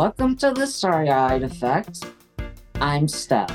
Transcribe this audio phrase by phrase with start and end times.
[0.00, 2.06] Welcome to the Starry Eyed Effect.
[2.76, 3.54] I'm Steph.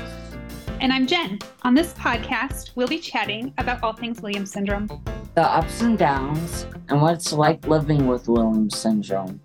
[0.80, 1.40] And I'm Jen.
[1.62, 4.86] On this podcast, we'll be chatting about all things Williams syndrome,
[5.34, 9.40] the ups and downs, and what it's like living with Williams syndrome.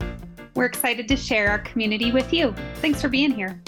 [0.53, 2.53] We're excited to share our community with you.
[2.75, 3.59] Thanks for being here.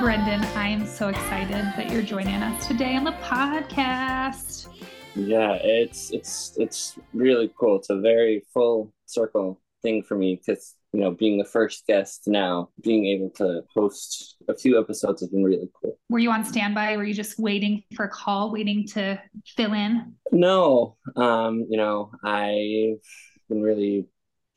[0.00, 4.66] Brendan, I am so excited that you're joining us today on the podcast.
[5.14, 7.76] Yeah, it's it's it's really cool.
[7.76, 12.22] It's a very full circle thing for me because you know being the first guest
[12.26, 15.98] now, being able to host a few episodes has been really cool.
[16.08, 16.96] Were you on standby?
[16.96, 19.20] Were you just waiting for a call, waiting to
[19.54, 20.14] fill in?
[20.32, 23.04] No, um, you know I've
[23.50, 24.06] been really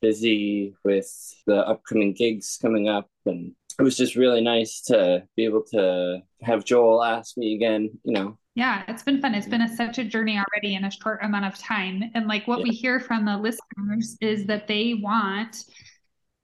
[0.01, 1.09] busy with
[1.47, 6.21] the upcoming gigs coming up and it was just really nice to be able to
[6.41, 8.37] have Joel ask me again, you know.
[8.55, 9.33] Yeah, it's been fun.
[9.33, 12.03] It's been a, such a journey already in a short amount of time.
[12.13, 12.65] And like what yeah.
[12.65, 15.65] we hear from the listeners is that they want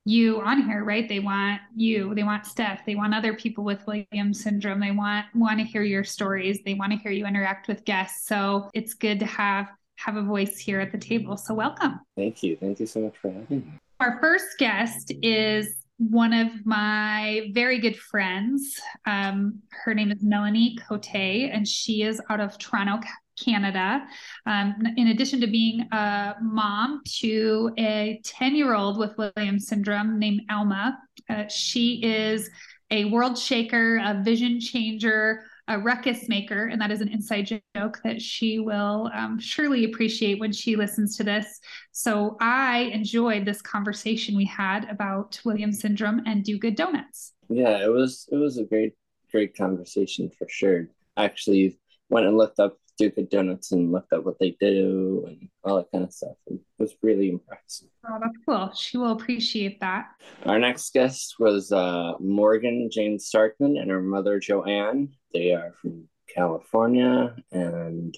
[0.06, 1.08] you on here, right?
[1.08, 4.80] They want you, they want Steph, they want other people with Williams syndrome.
[4.80, 6.60] They want want to hear your stories.
[6.66, 8.28] They want to hear you interact with guests.
[8.28, 11.38] So it's good to have have a voice here at the table.
[11.38, 12.00] So welcome.
[12.16, 12.56] Thank you.
[12.56, 13.74] Thank you so much for having me.
[14.00, 18.80] Our first guest is one of my very good friends.
[19.06, 23.06] Um, her name is Melanie Côté, and she is out of Toronto,
[23.44, 24.08] Canada.
[24.46, 30.18] Um, in addition to being a mom to a 10 year old with Williams syndrome
[30.18, 30.98] named Alma,
[31.30, 32.50] uh, she is
[32.92, 38.02] a world shaker, a vision changer, a ruckus maker, and that is an inside joke
[38.04, 41.60] that she will um, surely appreciate when she listens to this.
[41.92, 47.34] So I enjoyed this conversation we had about Williams syndrome and do good donuts.
[47.50, 48.94] Yeah, it was it was a great
[49.32, 50.88] great conversation for sure.
[51.16, 51.78] Actually,
[52.10, 55.92] went and looked up good donuts and looked up what they do and all that
[55.92, 56.36] kind of stuff.
[56.48, 57.88] And it was really impressive.
[58.06, 58.74] Oh, that's cool.
[58.74, 60.08] She will appreciate that.
[60.46, 65.10] Our next guest was uh, Morgan Jane Starkman and her mother Joanne.
[65.34, 68.18] They are from California and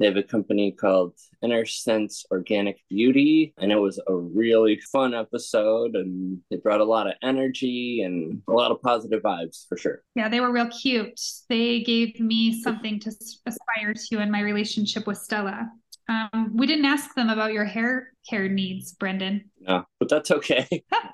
[0.00, 1.12] they have a company called
[1.44, 5.94] Innersense Organic Beauty, and it was a really fun episode.
[5.94, 10.02] And they brought a lot of energy and a lot of positive vibes for sure.
[10.14, 11.20] Yeah, they were real cute.
[11.50, 15.70] They gave me something to aspire to in my relationship with Stella.
[16.08, 19.50] Um, we didn't ask them about your hair care needs, Brendan.
[19.60, 20.66] No, but that's okay.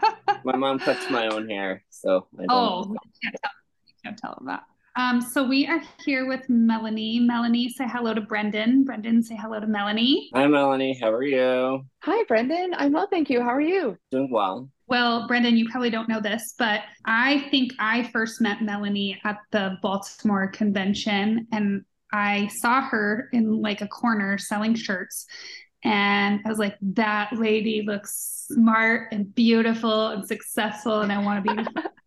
[0.45, 2.51] my mom cuts my own hair, so I don't.
[2.51, 3.53] Oh, you can't tell,
[3.87, 4.63] you can't tell them that.
[4.97, 7.21] Um, so we are here with Melanie.
[7.21, 8.83] Melanie, say hello to Brendan.
[8.83, 10.31] Brendan, say hello to Melanie.
[10.35, 10.99] Hi, Melanie.
[10.99, 11.85] How are you?
[12.03, 12.73] Hi, Brendan.
[12.79, 13.43] I'm well, thank you.
[13.43, 13.99] How are you?
[14.11, 14.71] Doing well.
[14.87, 19.37] Well, Brendan, you probably don't know this, but I think I first met Melanie at
[19.53, 25.27] the Baltimore convention and I saw her in like a corner selling shirts.
[25.85, 31.45] And I was like, that lady looks smart and beautiful and successful, and I want
[31.45, 31.63] to be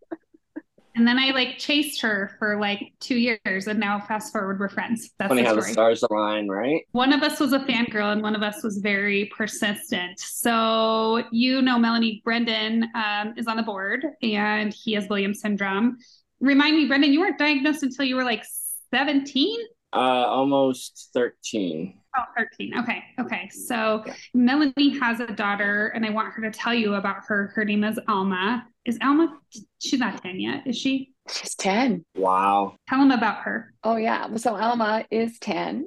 [0.99, 4.67] And then I like chased her for like two years, and now fast forward, we're
[4.67, 5.11] friends.
[5.17, 6.81] That's funny the how the stars align, right?
[6.91, 10.19] One of us was a fangirl, and one of us was very persistent.
[10.19, 15.99] So you know, Melanie Brendan um, is on the board, and he has Williams syndrome.
[16.41, 18.43] Remind me, Brendan, you weren't diagnosed until you were like
[18.91, 19.57] seventeen.
[19.93, 21.93] Uh, almost thirteen.
[22.17, 22.75] Oh, 13.
[22.79, 23.03] Okay.
[23.19, 23.49] Okay.
[23.49, 27.53] So Melanie has a daughter, and I want her to tell you about her.
[27.55, 28.65] Her name is Alma.
[28.89, 29.37] Is Alma,
[29.77, 31.11] she's not 10 yet, is she?
[31.31, 32.03] She's 10.
[32.15, 32.75] Wow.
[32.87, 33.71] Tell them about her.
[33.83, 34.35] Oh, yeah.
[34.37, 35.85] So Alma is 10.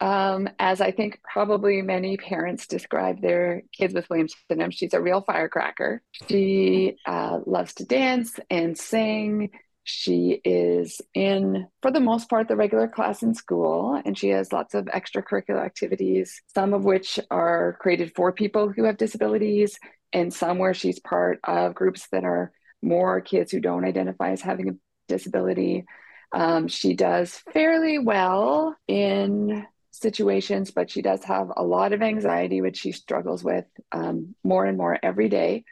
[0.00, 5.00] Um, as I think probably many parents describe their kids with Williams syndrome, she's a
[5.00, 6.02] real firecracker.
[6.28, 9.50] She uh, loves to dance and sing.
[9.84, 14.52] She is in, for the most part, the regular class in school, and she has
[14.52, 19.78] lots of extracurricular activities, some of which are created for people who have disabilities,
[20.12, 22.52] and somewhere she's part of groups that are
[22.82, 24.72] more kids who don't identify as having a
[25.08, 25.84] disability.
[26.32, 32.60] Um, she does fairly well in situations, but she does have a lot of anxiety,
[32.60, 35.64] which she struggles with um, more and more every day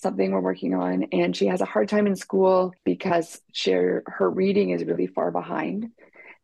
[0.00, 1.04] something we're working on.
[1.12, 5.30] And she has a hard time in school because she, her reading is really far
[5.30, 5.90] behind.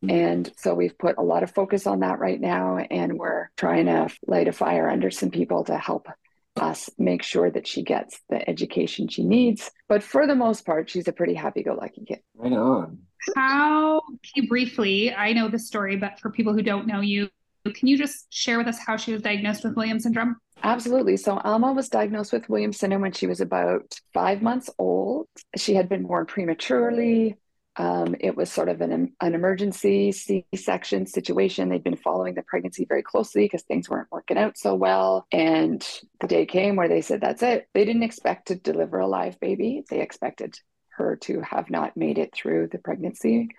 [0.05, 0.11] Mm-hmm.
[0.11, 2.77] And so we've put a lot of focus on that right now.
[2.77, 6.07] And we're trying to light a fire under some people to help
[6.57, 9.71] us make sure that she gets the education she needs.
[9.89, 12.21] But for the most part, she's a pretty happy go lucky kid.
[12.35, 12.99] Right on.
[13.35, 14.03] How,
[14.49, 17.29] briefly, I know the story, but for people who don't know you,
[17.65, 20.37] can you just share with us how she was diagnosed with Williams syndrome?
[20.63, 21.17] Absolutely.
[21.17, 25.27] So Alma was diagnosed with Williams syndrome when she was about five months old.
[25.57, 27.37] She had been born prematurely.
[27.79, 31.69] Um, it was sort of an, an emergency C section situation.
[31.69, 35.27] They'd been following the pregnancy very closely because things weren't working out so well.
[35.31, 35.87] And
[36.21, 37.69] the day came where they said, That's it.
[37.75, 40.59] They didn't expect to deliver a live baby, they expected
[40.97, 43.51] her to have not made it through the pregnancy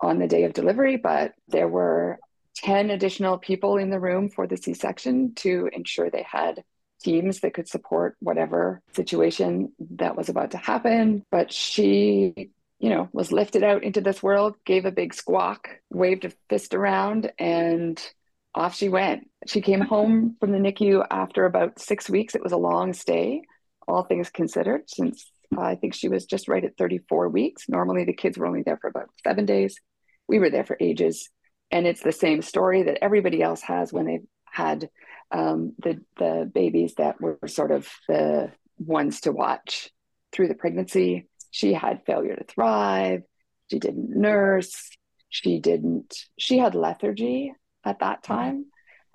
[0.00, 2.18] on the day of delivery, but there were
[2.56, 6.62] 10 additional people in the room for the C section to ensure they had
[7.00, 11.24] teams that could support whatever situation that was about to happen.
[11.30, 12.50] But she,
[12.80, 16.74] you know, was lifted out into this world, gave a big squawk, waved a fist
[16.74, 18.02] around, and
[18.54, 19.28] off she went.
[19.46, 22.34] She came home from the NICU after about six weeks.
[22.34, 23.42] It was a long stay,
[23.86, 27.68] all things considered, since uh, I think she was just right at 34 weeks.
[27.68, 29.76] Normally, the kids were only there for about seven days.
[30.26, 31.28] We were there for ages.
[31.70, 34.88] And it's the same story that everybody else has when they've had
[35.30, 39.90] um, the the babies that were sort of the ones to watch
[40.32, 41.28] through the pregnancy.
[41.50, 43.22] She had failure to thrive.
[43.70, 44.90] She didn't nurse.
[45.28, 46.14] She didn't.
[46.38, 47.52] She had lethargy
[47.84, 48.66] at that time,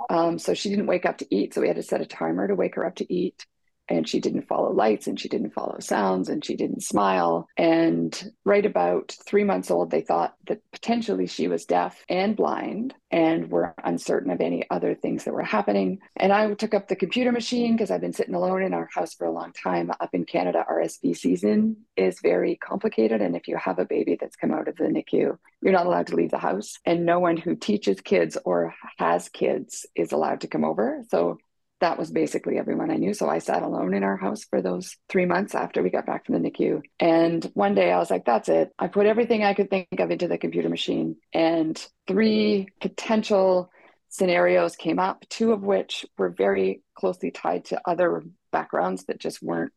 [0.10, 1.54] um, so she didn't wake up to eat.
[1.54, 3.46] So we had to set a timer to wake her up to eat
[3.88, 7.48] and she didn't follow lights and she didn't follow sounds and she didn't smile.
[7.58, 12.94] And right about three months old, they thought that potentially she was deaf and blind
[13.12, 16.00] and were uncertain of any other things that were happening.
[16.18, 19.14] And I took up the computer machine because I've been sitting alone in our house
[19.14, 19.92] for a long time.
[20.00, 23.22] Up in Canada, RSV season is very complicated.
[23.22, 26.08] And if you have a baby that's come out of the NICU, you're not allowed
[26.08, 26.78] to leave the house.
[26.86, 31.04] And no one who teaches kids or has kids is allowed to come over.
[31.10, 31.38] So
[31.86, 33.14] that was basically everyone I knew.
[33.14, 36.26] So I sat alone in our house for those three months after we got back
[36.26, 36.82] from the NICU.
[37.00, 38.72] And one day I was like, that's it.
[38.80, 43.70] I put everything I could think of into the computer machine, and three potential
[44.10, 49.44] scenarios came up, two of which were very closely tied to other backgrounds that just
[49.44, 49.72] weren't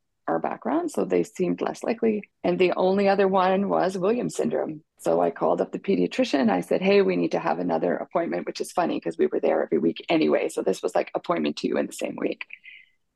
[0.69, 0.91] background.
[0.91, 2.23] So they seemed less likely.
[2.45, 4.83] And the only other one was Williams syndrome.
[4.99, 6.51] So I called up the pediatrician.
[6.51, 9.41] I said, Hey, we need to have another appointment, which is funny because we were
[9.41, 10.49] there every week anyway.
[10.49, 12.45] So this was like appointment two in the same week.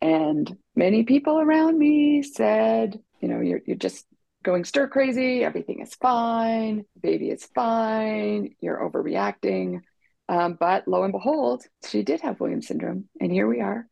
[0.01, 4.07] And many people around me said, You know, you're, you're just
[4.43, 5.45] going stir crazy.
[5.45, 6.85] Everything is fine.
[7.01, 8.55] Baby is fine.
[8.61, 9.83] You're overreacting.
[10.29, 13.09] Um, but lo and behold, she did have Williams syndrome.
[13.21, 13.87] And here we are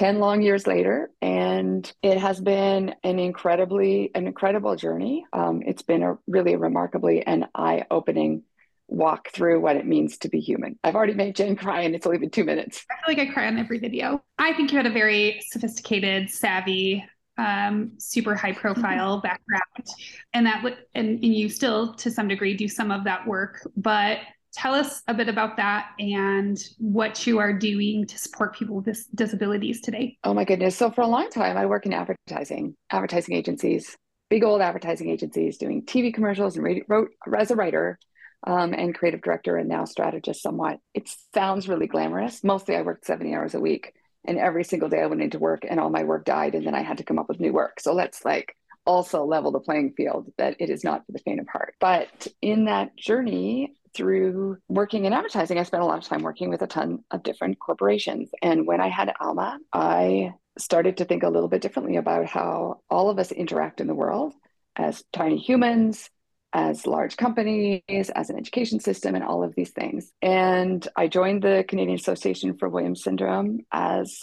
[0.00, 5.26] 10 long years later and it has been an incredibly an incredible journey.
[5.30, 8.42] Um, it's been a really remarkably an eye-opening
[8.88, 10.78] walk through what it means to be human.
[10.82, 12.86] I've already made jen cry and it's only been two minutes.
[12.90, 14.22] I feel like i cry on every video.
[14.38, 17.04] I think you had a very sophisticated savvy
[17.36, 19.86] um, super high profile background
[20.32, 23.60] and that would and, and you still to some degree do some of that work
[23.76, 24.20] but
[24.52, 29.06] tell us a bit about that and what you are doing to support people with
[29.14, 30.16] disabilities today.
[30.24, 30.76] Oh my goodness.
[30.76, 33.96] So for a long time, I work in advertising, advertising agencies,
[34.28, 37.98] big old advertising agencies doing TV commercials and radio, wrote as a writer
[38.46, 40.78] um, and creative director and now strategist somewhat.
[40.94, 42.42] It sounds really glamorous.
[42.42, 43.92] Mostly I worked 70 hours a week
[44.24, 46.74] and every single day I went into work and all my work died and then
[46.74, 47.80] I had to come up with new work.
[47.80, 48.54] So let's like
[48.86, 51.74] also level the playing field that it is not for the faint of heart.
[51.80, 56.50] But in that journey, through working in advertising, I spent a lot of time working
[56.50, 58.30] with a ton of different corporations.
[58.42, 62.80] And when I had Alma, I started to think a little bit differently about how
[62.90, 64.34] all of us interact in the world
[64.76, 66.10] as tiny humans,
[66.52, 70.10] as large companies, as an education system, and all of these things.
[70.20, 74.20] And I joined the Canadian Association for Williams Syndrome as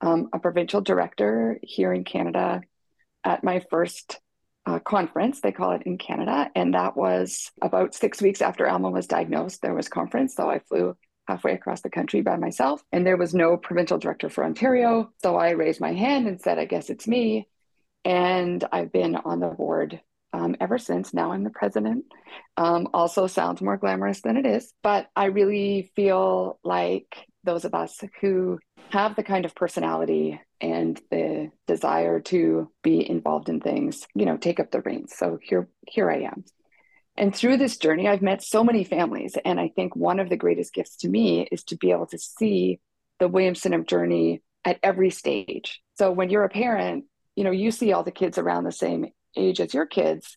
[0.00, 2.62] um, a provincial director here in Canada
[3.24, 4.20] at my first
[4.84, 6.50] conference, they call it in Canada.
[6.54, 9.62] And that was about six weeks after Alma was diagnosed.
[9.62, 10.34] There was conference.
[10.34, 12.82] So I flew halfway across the country by myself.
[12.92, 15.12] And there was no provincial director for Ontario.
[15.22, 17.48] So I raised my hand and said, I guess it's me.
[18.04, 20.00] And I've been on the board
[20.32, 21.12] um, ever since.
[21.12, 22.04] Now I'm the president.
[22.56, 24.72] Um, also sounds more glamorous than it is.
[24.82, 28.58] But I really feel like those of us who
[28.90, 34.36] have the kind of personality and the desire to be involved in things, you know,
[34.36, 35.14] take up the reins.
[35.16, 36.44] So here, here I am.
[37.16, 39.36] And through this journey, I've met so many families.
[39.44, 42.18] And I think one of the greatest gifts to me is to be able to
[42.18, 42.80] see
[43.18, 45.80] the Williams syndrome journey at every stage.
[45.98, 47.04] So when you're a parent,
[47.36, 50.36] you know, you see all the kids around the same age as your kids,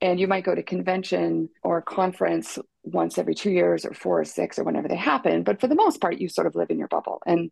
[0.00, 4.24] and you might go to convention or conference once every two years or four or
[4.24, 5.42] six or whenever they happen.
[5.42, 7.22] But for the most part, you sort of live in your bubble.
[7.26, 7.50] And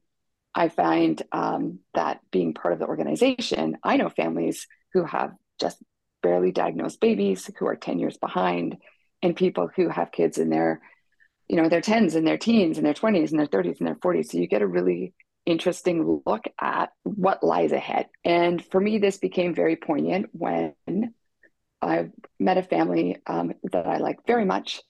[0.54, 5.82] I find um, that being part of the organization, I know families who have just
[6.23, 8.78] barely diagnosed babies who are 10 years behind,
[9.23, 10.80] and people who have kids in their,
[11.49, 13.96] you know, their 10s and their teens and their 20s and their 30s and their
[13.96, 14.26] 40s.
[14.26, 15.12] So you get a really
[15.46, 18.06] interesting look at what lies ahead.
[18.25, 20.75] And for me, this became very poignant when
[21.82, 22.08] I
[22.38, 24.80] met a family um, that I like very much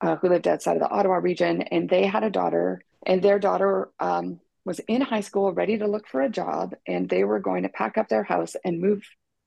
[0.00, 3.38] uh, who lived outside of the Ottawa region, and they had a daughter, and their
[3.38, 4.40] daughter um,
[4.70, 7.68] was in high school, ready to look for a job, and they were going to
[7.68, 9.02] pack up their house and move.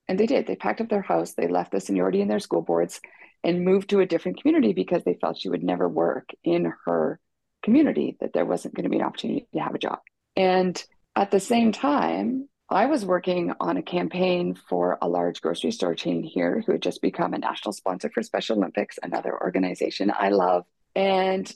[0.10, 0.46] And they did.
[0.46, 1.32] They packed up their house.
[1.32, 3.00] They left the seniority in their school boards
[3.42, 7.22] and moved to a different community because they felt she would never work in her
[7.64, 10.00] community, that there wasn't going to be an opportunity to have a job.
[10.36, 10.84] And
[11.16, 15.96] at the same time, I was working on a campaign for a large grocery store
[15.96, 20.30] chain here who had just become a national sponsor for Special Olympics, another organization I
[20.30, 20.66] love.
[20.96, 21.50] And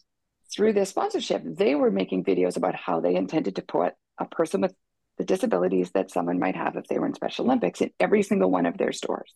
[0.53, 4.61] through this sponsorship, they were making videos about how they intended to put a person
[4.61, 4.73] with
[5.17, 8.51] the disabilities that someone might have if they were in Special Olympics in every single
[8.51, 9.33] one of their stores.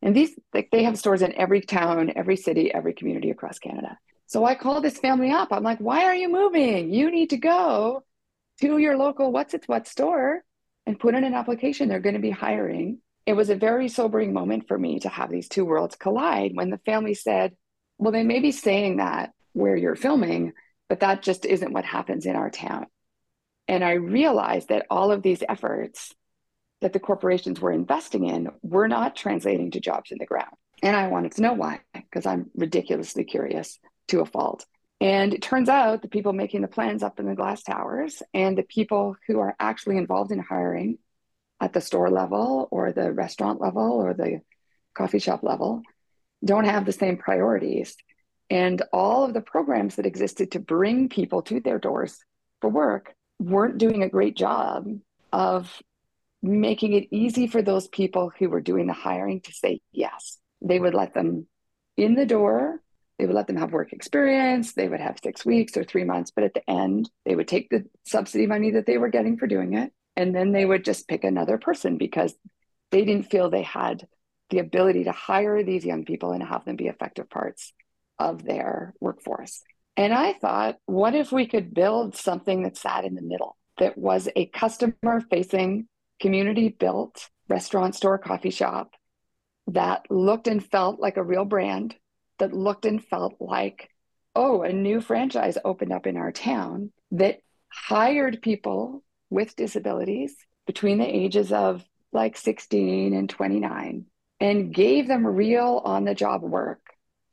[0.00, 3.98] And these, like, they have stores in every town, every city, every community across Canada.
[4.26, 5.48] So I called this family up.
[5.50, 6.92] I'm like, why are you moving?
[6.92, 8.04] You need to go
[8.60, 10.42] to your local what's its what store
[10.86, 11.88] and put in an application.
[11.88, 12.98] They're going to be hiring.
[13.26, 16.70] It was a very sobering moment for me to have these two worlds collide when
[16.70, 17.56] the family said,
[17.98, 20.52] Well, they may be saying that where you're filming,
[20.88, 22.86] but that just isn't what happens in our town.
[23.66, 26.14] And I realized that all of these efforts
[26.80, 30.54] that the corporations were investing in were not translating to jobs in the ground.
[30.82, 34.64] And I wanted to know why, because I'm ridiculously curious to a fault.
[35.00, 38.56] And it turns out the people making the plans up in the glass towers and
[38.56, 40.98] the people who are actually involved in hiring
[41.60, 44.40] at the store level or the restaurant level or the
[44.94, 45.82] coffee shop level
[46.44, 47.96] don't have the same priorities.
[48.50, 52.18] And all of the programs that existed to bring people to their doors
[52.60, 54.86] for work weren't doing a great job
[55.32, 55.82] of
[56.42, 60.38] making it easy for those people who were doing the hiring to say yes.
[60.62, 61.46] They would let them
[61.96, 62.80] in the door
[63.18, 64.72] they would let them have work experience.
[64.72, 67.68] They would have six weeks or three months, but at the end, they would take
[67.68, 69.92] the subsidy money that they were getting for doing it.
[70.16, 72.34] And then they would just pick another person because
[72.90, 74.06] they didn't feel they had
[74.50, 77.72] the ability to hire these young people and have them be effective parts
[78.18, 79.62] of their workforce.
[79.96, 83.96] And I thought, what if we could build something that sat in the middle, that
[83.98, 85.88] was a customer facing,
[86.20, 88.94] community built restaurant, store, coffee shop
[89.68, 91.94] that looked and felt like a real brand
[92.38, 93.90] that looked and felt like,
[94.34, 100.34] oh, a new franchise opened up in our town that hired people with disabilities
[100.66, 104.06] between the ages of like 16 and 29
[104.40, 106.80] and gave them real on the job work.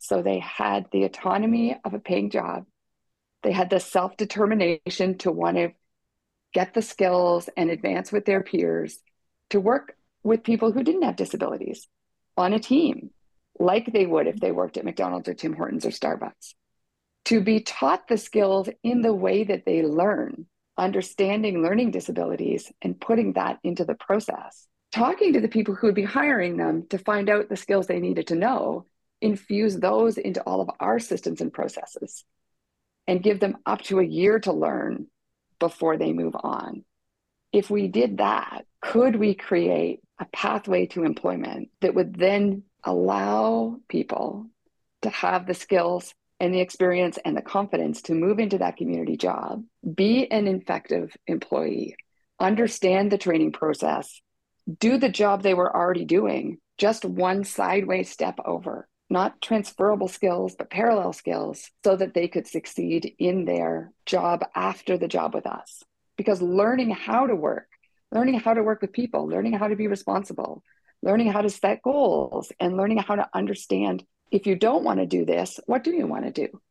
[0.06, 1.80] So they had the autonomy mm-hmm.
[1.88, 2.66] of a paying job.
[3.44, 5.74] They had the self determination to want to
[6.54, 9.00] get the skills and advance with their peers
[9.50, 11.88] to work with people who didn't have disabilities
[12.38, 13.12] on a team
[13.60, 16.54] like they would if they worked at McDonald's or Tim Hortons or Starbucks.
[17.26, 20.46] To be taught the skills in the way that they learn,
[20.78, 24.68] understanding learning disabilities and putting that into the process.
[24.92, 28.00] Talking to the people who would be hiring them to find out the skills they
[28.00, 28.86] needed to know,
[29.26, 32.24] infuse those into all of our systems and processes,
[33.08, 35.08] and give them up to a year to learn
[35.60, 36.86] before they move on.
[37.52, 43.78] If we did that, could we create a pathway to employment that would then allow
[43.90, 44.48] people
[45.02, 49.18] to have the skills and the experience and the confidence to move into that community
[49.18, 49.64] job,
[49.96, 51.96] be an effective employee,
[52.40, 54.22] understand the training process,
[54.80, 60.56] do the job they were already doing, just one sideways step over, not transferable skills,
[60.58, 65.46] but parallel skills, so that they could succeed in their job after the job with
[65.46, 65.84] us.
[66.18, 67.68] Because learning how to work,
[68.12, 70.64] learning how to work with people, learning how to be responsible,
[71.02, 75.06] learning how to set goals and learning how to understand if you don't want to
[75.06, 76.62] do this, what do you want to do?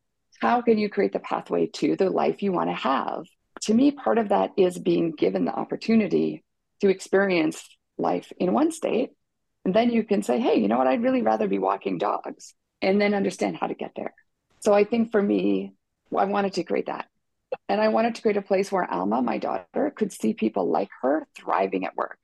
[0.41, 3.25] How can you create the pathway to the life you want to have?
[3.63, 6.45] To me, part of that is being given the opportunity
[6.81, 7.65] to experience
[7.97, 9.11] life in one state.
[9.65, 10.87] And then you can say, hey, you know what?
[10.87, 14.15] I'd really rather be walking dogs and then understand how to get there.
[14.61, 15.75] So I think for me,
[16.17, 17.07] I wanted to create that.
[17.69, 20.89] And I wanted to create a place where Alma, my daughter, could see people like
[21.03, 22.19] her thriving at work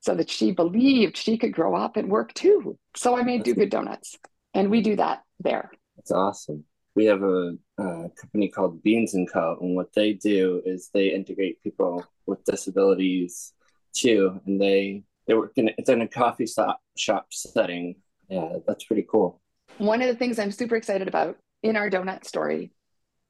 [0.00, 2.78] so that she believed she could grow up and work too.
[2.96, 4.16] So I made That's Do Good Donuts,
[4.54, 5.70] and we do that there.
[5.96, 6.64] That's awesome.
[6.94, 9.56] We have a, a, company called Beans and Co.
[9.60, 13.52] And what they do is they integrate people with disabilities
[13.94, 17.96] too, and they they in it's in a coffee shop shop setting.
[18.28, 19.40] Yeah, that's pretty cool.
[19.78, 22.72] One of the things I'm super excited about in our donut story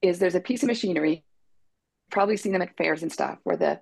[0.01, 1.23] is there's a piece of machinery.
[2.09, 3.79] Probably seen them at fairs and stuff where the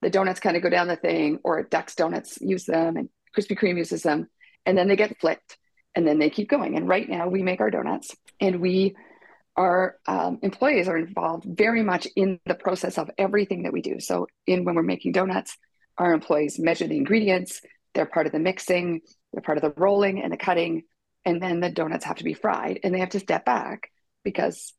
[0.00, 3.58] the donuts kind of go down the thing, or Ducks Donuts use them, and Krispy
[3.58, 4.28] Kreme uses them,
[4.64, 5.58] and then they get flipped,
[5.94, 6.76] and then they keep going.
[6.76, 8.94] And right now, we make our donuts, and we,
[9.56, 13.98] our um, employees are involved very much in the process of everything that we do.
[13.98, 15.56] So, in when we're making donuts,
[15.98, 17.60] our employees measure the ingredients.
[17.94, 19.00] They're part of the mixing.
[19.32, 20.84] They're part of the rolling and the cutting,
[21.24, 23.90] and then the donuts have to be fried, and they have to step back
[24.24, 24.72] because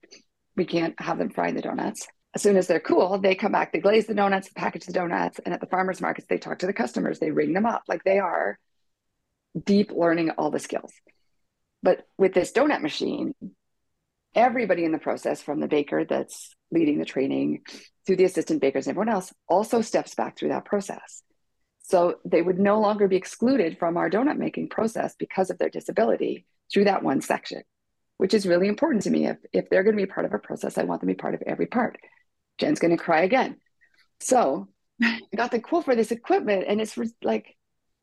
[0.55, 2.07] we can't have them frying the donuts.
[2.35, 5.39] As soon as they're cool, they come back, they glaze the donuts, package the donuts,
[5.39, 7.83] and at the farmers markets, they talk to the customers, they ring them up.
[7.87, 8.59] Like they are
[9.65, 10.91] deep learning all the skills.
[11.81, 13.33] But with this donut machine,
[14.35, 17.61] everybody in the process, from the baker that's leading the training
[18.07, 21.23] to the assistant bakers and everyone else, also steps back through that process.
[21.81, 25.69] So they would no longer be excluded from our donut making process because of their
[25.69, 27.63] disability through that one section,
[28.17, 29.25] which is really important to me.
[29.25, 31.19] If, if they're going to be part of a process, I want them to be
[31.19, 31.97] part of every part.
[32.59, 33.57] Jen's going to cry again.
[34.19, 34.67] So
[35.01, 37.55] I got the quote for this equipment, and it's like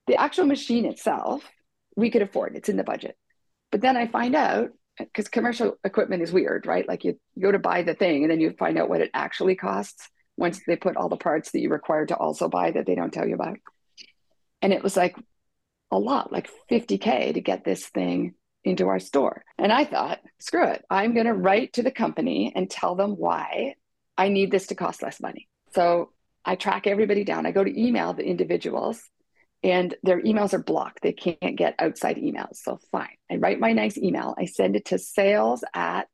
[0.09, 1.45] the actual machine itself,
[1.97, 2.57] we could afford.
[2.57, 3.17] It's in the budget.
[3.71, 6.87] But then I find out because commercial equipment is weird, right?
[6.87, 9.11] Like you, you go to buy the thing and then you find out what it
[9.13, 12.87] actually costs once they put all the parts that you require to also buy that
[12.87, 13.59] they don't tell you about.
[14.63, 15.17] And it was like
[15.91, 18.35] a lot, like 50K to get this thing
[18.65, 19.45] into our store.
[19.59, 20.85] And I thought, screw it.
[20.91, 23.75] I'm going to write to the company and tell them why
[24.19, 25.49] I need this to cost less money.
[25.75, 26.11] So
[26.45, 27.47] I track everybody down.
[27.47, 29.03] I go to email the individuals
[29.63, 31.03] and their emails are blocked.
[31.03, 32.57] They can't get outside emails.
[32.57, 33.17] So fine.
[33.31, 34.35] I write my nice email.
[34.39, 36.09] I send it to sales at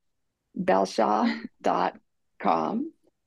[0.58, 1.42] belshaw.com.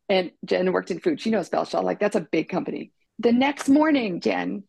[0.07, 1.19] And Jen worked in food.
[1.19, 1.83] She knows Belshaw.
[1.83, 2.91] Like that's a big company.
[3.19, 4.63] The next morning, Jen,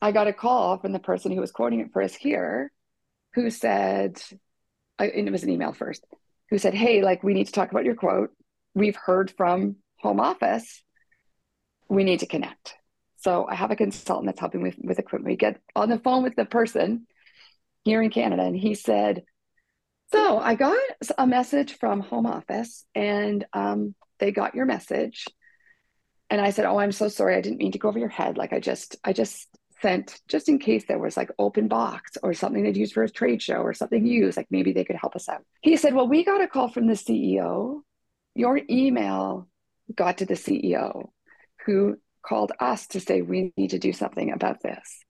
[0.00, 2.72] I got a call from the person who was quoting it for us here,
[3.34, 4.22] who said,
[4.98, 6.04] and it was an email first,
[6.48, 8.30] who said, Hey, like we need to talk about your quote.
[8.74, 10.82] We've heard from home office.
[11.88, 12.76] We need to connect.
[13.20, 15.30] So I have a consultant that's helping with, with equipment.
[15.30, 17.06] We get on the phone with the person
[17.84, 19.24] here in Canada, and he said,
[20.10, 20.78] So I got
[21.18, 25.26] a message from home office, and um, they got your message.
[26.30, 27.36] And I said, Oh, I'm so sorry.
[27.36, 28.38] I didn't mean to go over your head.
[28.38, 29.48] Like I just, I just
[29.82, 33.08] sent just in case there was like open box or something they'd use for a
[33.08, 35.44] trade show or something used, like maybe they could help us out.
[35.60, 37.80] He said, Well, we got a call from the CEO.
[38.34, 39.46] Your email
[39.94, 41.10] got to the CEO
[41.66, 45.04] who called us to say we need to do something about this.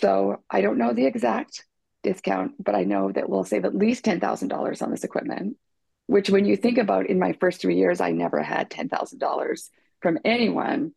[0.00, 1.64] So I don't know the exact
[2.02, 5.56] discount, but I know that we'll save at least $10,000 on this equipment,
[6.06, 9.68] which when you think about in my first three years, I never had $10,000
[10.00, 10.92] from anyone.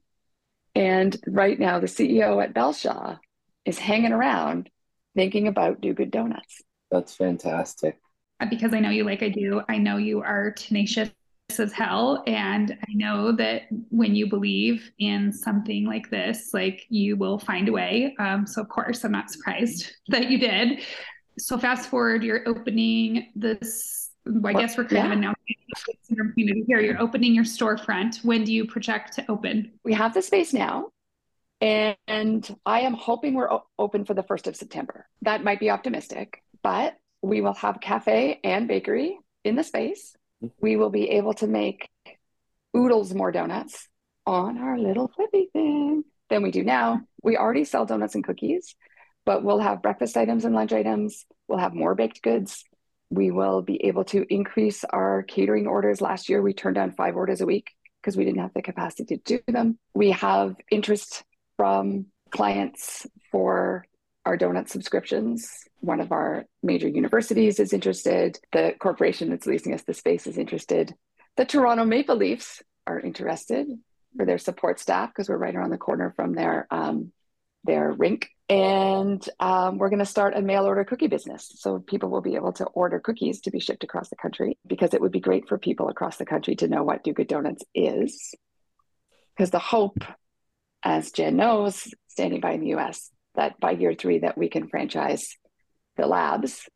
[0.76, 3.18] And right now, the CEO at Belshaw
[3.66, 4.70] is hanging around
[5.16, 6.62] thinking about Do Good Donuts.
[6.90, 8.00] That's fantastic.
[8.50, 11.10] Because I know you like I do, I know you are tenacious
[11.60, 12.24] as hell.
[12.28, 17.70] And I know that when you believe in something like this, like you will find
[17.70, 18.16] a way.
[18.20, 20.82] Um, so, of course, I'm not surprised that you did.
[21.38, 24.12] So, fast forward, you're opening this.
[24.46, 25.06] I guess we're kind yeah.
[25.08, 25.56] of announcing
[26.10, 26.80] the community here.
[26.80, 28.24] You're opening your storefront.
[28.24, 29.74] When do you project to open?
[29.84, 30.92] We have the space now.
[31.60, 35.08] And I am hoping we're open for the 1st of September.
[35.22, 40.16] That might be optimistic, but we will have cafe and bakery in the space
[40.60, 41.90] we will be able to make
[42.76, 43.88] oodles more donuts
[44.26, 47.02] on our little flippy thing than we do now.
[47.22, 48.76] We already sell donuts and cookies,
[49.26, 51.26] but we'll have breakfast items and lunch items.
[51.48, 52.64] We'll have more baked goods.
[53.10, 56.02] We will be able to increase our catering orders.
[56.02, 59.18] Last year, we turned down five orders a week because we didn't have the capacity
[59.18, 59.78] to do them.
[59.94, 61.24] We have interest
[61.58, 63.86] from clients for
[64.26, 65.50] our donut subscriptions.
[65.80, 68.40] One of our major universities is interested.
[68.52, 70.94] The corporation that's leasing us the space is interested.
[71.36, 73.68] The Toronto Maple Leafs are interested
[74.16, 77.12] for their support staff because we're right around the corner from their um,
[77.64, 78.30] their rink.
[78.50, 81.52] And um, we're going to start a mail order cookie business.
[81.56, 84.94] So people will be able to order cookies to be shipped across the country because
[84.94, 87.64] it would be great for people across the country to know what Do Good Donuts
[87.74, 88.36] is.
[89.36, 90.04] Because the hope,
[90.84, 94.68] as Jen knows, standing by in the US, that by year three that we can
[94.68, 95.38] franchise
[95.98, 96.70] the labs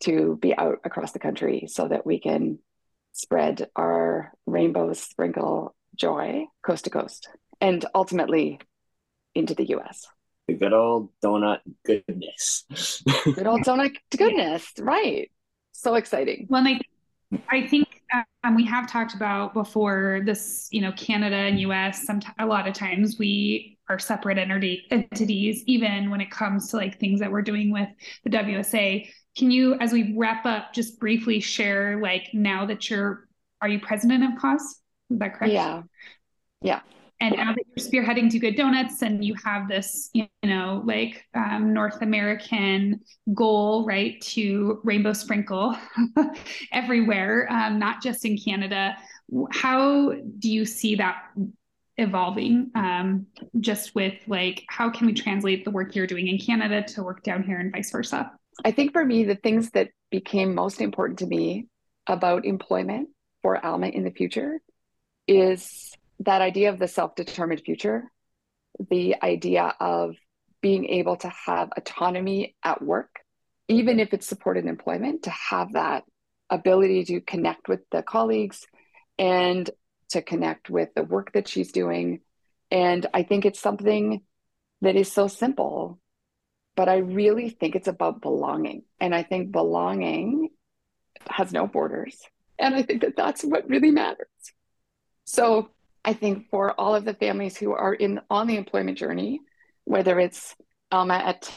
[0.00, 2.58] to be out across the country so that we can
[3.12, 7.28] spread our rainbow sprinkle joy coast to coast
[7.60, 8.58] and ultimately
[9.34, 10.06] into the US.
[10.48, 12.64] The good old donut goodness.
[13.24, 15.30] good old donut goodness, right.
[15.72, 16.46] So exciting.
[16.48, 16.80] Well, I,
[17.48, 17.88] I think
[18.42, 22.66] um, we have talked about before this, you know, Canada and US, some, a lot
[22.66, 27.30] of times we are separate entity, entities, even when it comes to like things that
[27.30, 27.88] we're doing with
[28.22, 29.08] the WSA.
[29.36, 33.28] Can you, as we wrap up, just briefly share like now that you're,
[33.60, 34.62] are you president of CAWS?
[35.10, 35.52] Is that correct?
[35.52, 35.82] Yeah.
[36.62, 36.80] Yeah.
[37.22, 41.26] And now that you're spearheading Do Good Donuts and you have this, you know, like
[41.34, 43.00] um, North American
[43.34, 45.76] goal, right, to rainbow sprinkle
[46.72, 48.96] everywhere, um, not just in Canada.
[49.50, 51.24] How do you see that
[52.00, 53.26] evolving um,
[53.60, 57.22] just with like how can we translate the work you're doing in canada to work
[57.22, 58.30] down here and vice versa?
[58.64, 61.66] I think for me the things that became most important to me
[62.06, 63.10] about employment
[63.42, 64.60] for alma in the future
[65.26, 68.04] is that idea of the self-determined future
[68.88, 70.16] the idea of
[70.62, 73.20] being able to have autonomy at work
[73.68, 76.04] even if it's supported employment to have that
[76.50, 78.66] ability to connect with the colleagues
[79.18, 79.70] and
[80.10, 82.20] to connect with the work that she's doing.
[82.70, 84.22] And I think it's something
[84.80, 85.98] that is so simple,
[86.76, 88.82] but I really think it's about belonging.
[89.00, 90.50] And I think belonging
[91.28, 92.18] has no borders.
[92.58, 94.26] And I think that that's what really matters.
[95.24, 95.70] So
[96.04, 99.40] I think for all of the families who are in on the employment journey,
[99.84, 100.54] whether it's
[100.90, 101.52] Alma at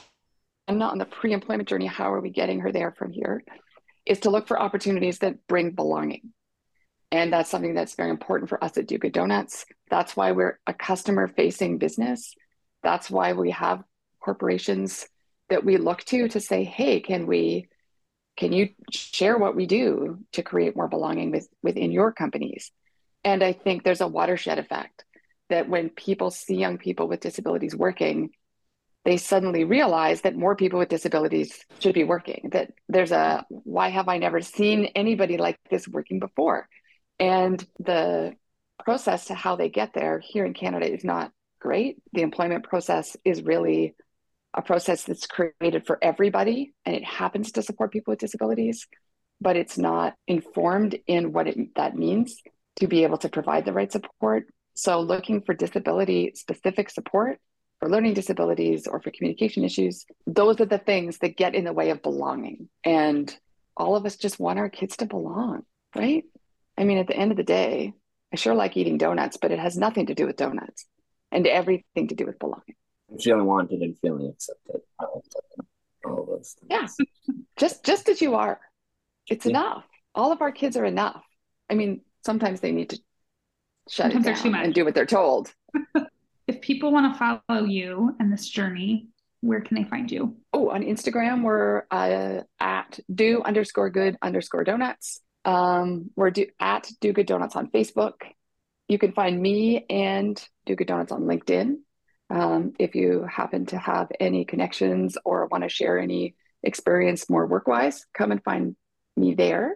[0.67, 3.43] and not on the pre-employment journey, how are we getting her there from here?
[4.05, 6.33] Is to look for opportunities that bring belonging.
[7.13, 9.67] And that's something that's very important for us at Good Donuts.
[9.87, 12.33] That's why we're a customer facing business.
[12.81, 13.83] That's why we have
[14.19, 15.07] corporations
[15.49, 17.69] that we look to to say, hey, can we
[18.35, 22.71] can you share what we do to create more belonging with, within your companies?
[23.23, 25.05] And I think there's a watershed effect
[25.49, 28.31] that when people see young people with disabilities working,
[29.05, 32.49] they suddenly realize that more people with disabilities should be working.
[32.53, 36.67] That there's a why have I never seen anybody like this working before?
[37.19, 38.35] And the
[38.83, 41.97] process to how they get there here in Canada is not great.
[42.11, 43.95] The employment process is really
[44.53, 48.87] a process that's created for everybody and it happens to support people with disabilities,
[49.41, 52.41] but it's not informed in what it, that means
[52.77, 54.47] to be able to provide the right support.
[54.75, 57.39] So, looking for disability specific support
[57.79, 61.73] for learning disabilities or for communication issues, those are the things that get in the
[61.73, 62.69] way of belonging.
[62.83, 63.35] And
[63.75, 65.63] all of us just want our kids to belong,
[65.95, 66.23] right?
[66.77, 67.93] I mean, at the end of the day,
[68.31, 70.85] I sure like eating donuts, but it has nothing to do with donuts
[71.31, 72.75] and everything to do with belonging.
[73.21, 74.81] Feeling wanted and feeling accepted.
[74.99, 75.23] All
[76.05, 76.97] of those things.
[76.97, 77.35] Yeah.
[77.57, 78.59] just just as you are.
[79.29, 79.51] It's yeah.
[79.51, 79.85] enough.
[80.15, 81.23] All of our kids are enough.
[81.69, 82.99] I mean, sometimes they need to
[83.89, 85.53] shut sometimes it down and do what they're told.
[86.47, 89.07] if people want to follow you and this journey,
[89.41, 90.37] where can they find you?
[90.53, 95.21] Oh, on Instagram, we're uh, at do underscore good underscore donuts.
[95.45, 98.13] Um, we're do, at Do Good Donuts on Facebook.
[98.87, 101.75] You can find me and Do Good Donuts on LinkedIn.
[102.29, 107.45] Um, if you happen to have any connections or want to share any experience more
[107.45, 108.75] work wise, come and find
[109.15, 109.75] me there.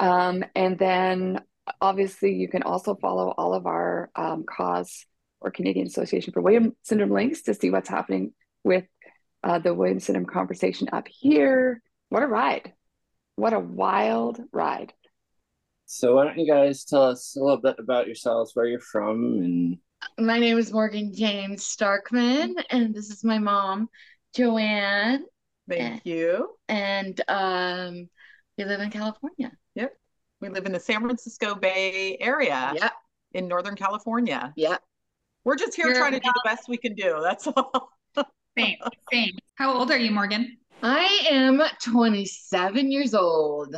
[0.00, 1.40] Um, and then
[1.80, 5.06] obviously, you can also follow all of our um, CAWS
[5.40, 8.32] or Canadian Association for Williams Syndrome links to see what's happening
[8.64, 8.84] with
[9.42, 11.82] uh, the Williams Syndrome conversation up here.
[12.08, 12.72] What a ride!
[13.36, 14.92] What a wild ride.
[15.86, 19.24] So why don't you guys tell us a little bit about yourselves, where you're from,
[19.24, 19.78] and
[20.18, 23.88] my name is Morgan Jane Starkman, and this is my mom,
[24.34, 25.24] Joanne.
[25.68, 26.50] Thank and, you.
[26.68, 28.08] And um,
[28.58, 29.52] we live in California.
[29.74, 29.96] Yep.
[30.40, 32.72] We live in the San Francisco Bay area.
[32.76, 32.92] Yep.
[33.32, 34.52] In Northern California.
[34.56, 34.82] Yep.
[35.44, 37.18] We're just here You're trying to do the best we can do.
[37.22, 37.90] That's all.
[38.58, 38.76] same,
[39.12, 39.36] same.
[39.56, 40.56] How old are you, Morgan?
[40.84, 43.74] I am 27 years old.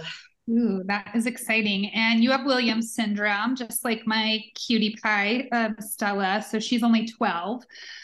[0.50, 1.90] Ooh, that is exciting.
[1.90, 6.42] And you have Williams syndrome, just like my cutie pie, um, Stella.
[6.42, 7.62] So she's only 12.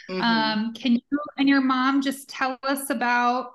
[0.08, 0.20] Mm-hmm.
[0.20, 1.00] Um, can you
[1.36, 3.50] and your mom just tell us about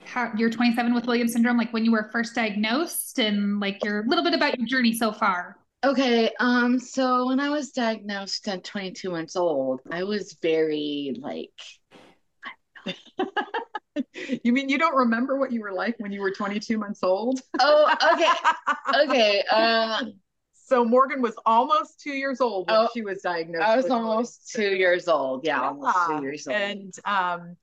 [0.00, 4.06] how you're 27 with Williams syndrome, like when you were first diagnosed and like your
[4.06, 5.58] little bit about your journey so far?
[5.84, 6.30] Okay.
[6.40, 11.52] Um, so when I was diagnosed at 22 months old, I was very like
[14.44, 17.40] you mean you don't remember what you were like when you were 22 months old?
[17.60, 19.04] Oh, okay.
[19.04, 19.44] okay.
[19.50, 20.04] Uh,
[20.52, 23.66] so Morgan was almost two years old when oh, she was diagnosed.
[23.66, 25.44] I was almost two years old.
[25.44, 26.56] Yeah, yeah, almost two years old.
[26.56, 27.56] And um,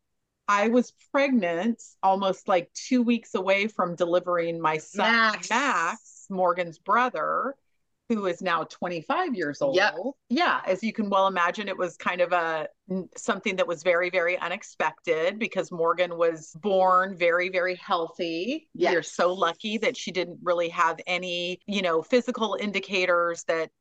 [0.47, 6.79] I was pregnant almost like two weeks away from delivering my son, Max, Max Morgan's
[6.79, 7.55] brother
[8.09, 9.75] who is now 25 years old.
[9.75, 9.95] Yep.
[10.29, 12.67] Yeah, as you can well imagine, it was kind of a
[13.17, 18.69] something that was very, very unexpected because Morgan was born very, very healthy.
[18.75, 18.93] Yes.
[18.93, 23.71] You're so lucky that she didn't really have any, you know, physical indicators that,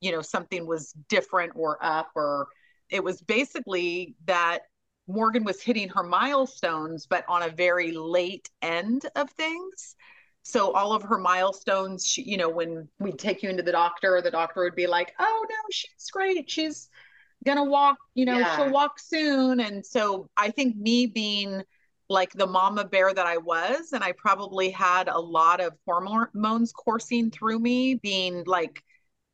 [0.00, 2.48] you know, something was different or up or
[2.90, 4.60] it was basically that
[5.06, 9.94] Morgan was hitting her milestones, but on a very late end of things
[10.48, 14.20] so all of her milestones she, you know when we'd take you into the doctor
[14.22, 16.88] the doctor would be like oh no she's great she's
[17.44, 18.56] gonna walk you know yeah.
[18.56, 21.62] she'll walk soon and so i think me being
[22.08, 26.72] like the mama bear that i was and i probably had a lot of hormones
[26.72, 28.82] coursing through me being like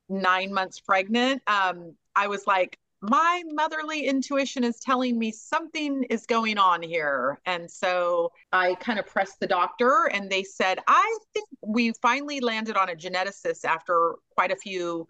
[0.09, 2.79] nine months pregnant, um, I was like,
[3.11, 7.39] my motherly intuition is telling me something is going on here.
[7.45, 12.41] And so I kind of pressed the doctor, and they said, I think we finally
[12.41, 15.07] landed on a geneticist after quite a few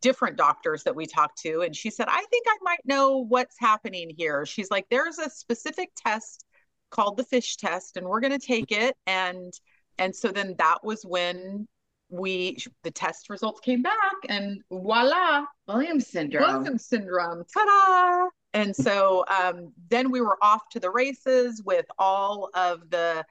[0.00, 1.60] different doctors that we talked to.
[1.60, 4.46] And she said, I think I might know what's happening here.
[4.46, 6.46] She's like, there's a specific test
[6.90, 8.88] called the FISH test, and we're going to take mm-hmm.
[8.88, 8.96] it.
[9.06, 9.52] And
[9.98, 11.68] and so then that was when
[12.14, 13.94] we the test results came back
[14.28, 16.58] and voila williams syndrome.
[16.58, 17.44] Williams syndrome.
[17.52, 18.28] Ta-da!
[18.52, 23.24] And so um, then we were off to the races with all of the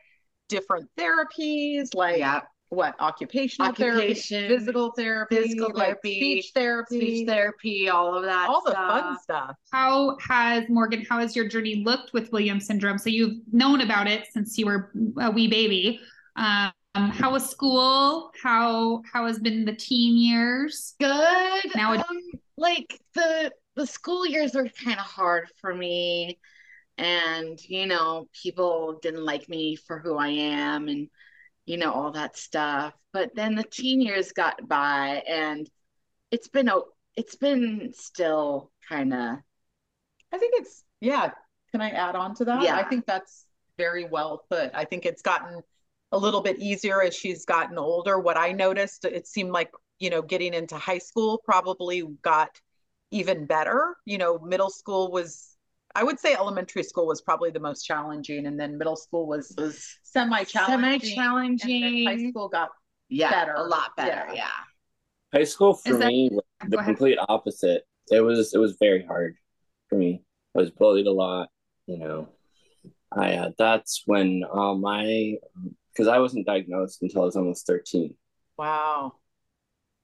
[0.49, 2.41] different therapies like yeah.
[2.67, 8.23] what occupational Occupation, therapy physical therapy physical therapy like speech therapy speech therapy all of
[8.23, 8.73] that all stuff.
[8.73, 9.55] the fun stuff.
[9.71, 12.97] How has morgan how has your journey looked with williams syndrome?
[12.97, 14.91] So you've known about it since you were
[15.21, 16.01] a wee baby.
[16.35, 18.31] Um, um, how was school?
[18.41, 20.93] How how has been the teen years?
[20.99, 21.75] Good.
[21.75, 22.21] Now, um,
[22.57, 26.39] like the the school years were kind of hard for me,
[26.97, 31.09] and you know, people didn't like me for who I am, and
[31.65, 32.93] you know all that stuff.
[33.11, 35.67] But then the teen years got by, and
[36.29, 36.79] it's been a
[37.15, 39.37] it's been still kind of.
[40.31, 41.31] I think it's yeah.
[41.71, 42.61] Can I add on to that?
[42.61, 42.75] Yeah.
[42.75, 43.47] I think that's
[43.79, 44.69] very well put.
[44.75, 45.63] I think it's gotten
[46.13, 48.19] a little bit easier as she's gotten older.
[48.19, 52.51] What I noticed, it seemed like, you know, getting into high school probably got
[53.09, 53.95] even better.
[54.05, 55.57] You know, middle school was,
[55.95, 59.53] I would say elementary school was probably the most challenging, and then middle school was,
[59.57, 60.99] was semi challenging.
[60.99, 62.05] Semi challenging.
[62.05, 62.69] High school got
[63.09, 63.53] yeah, better.
[63.55, 64.25] A lot better.
[64.29, 64.33] Yeah.
[64.33, 65.39] yeah.
[65.39, 67.83] High school for that, me was the complete opposite.
[68.11, 69.35] It was it was very hard
[69.89, 70.21] for me.
[70.55, 71.49] I was bullied a lot,
[71.87, 72.29] you know.
[73.11, 75.37] I uh, that's when uh, my
[75.93, 78.15] because I wasn't diagnosed until I was almost 13.
[78.57, 79.13] Wow.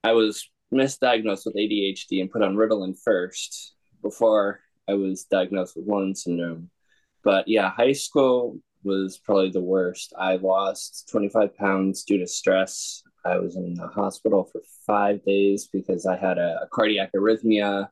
[0.03, 5.87] I was misdiagnosed with ADHD and put on Ritalin first before I was diagnosed with
[5.87, 6.69] Williams syndrome.
[7.23, 10.13] But yeah, high school was probably the worst.
[10.17, 13.03] I lost 25 pounds due to stress.
[13.25, 17.89] I was in the hospital for five days because I had a, a cardiac arrhythmia.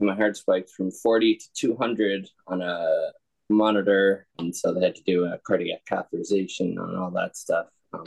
[0.00, 3.12] My heart spiked from 40 to 200 on a
[3.48, 7.66] monitor, and so they had to do a cardiac catheterization and all that stuff.
[7.92, 8.04] Um,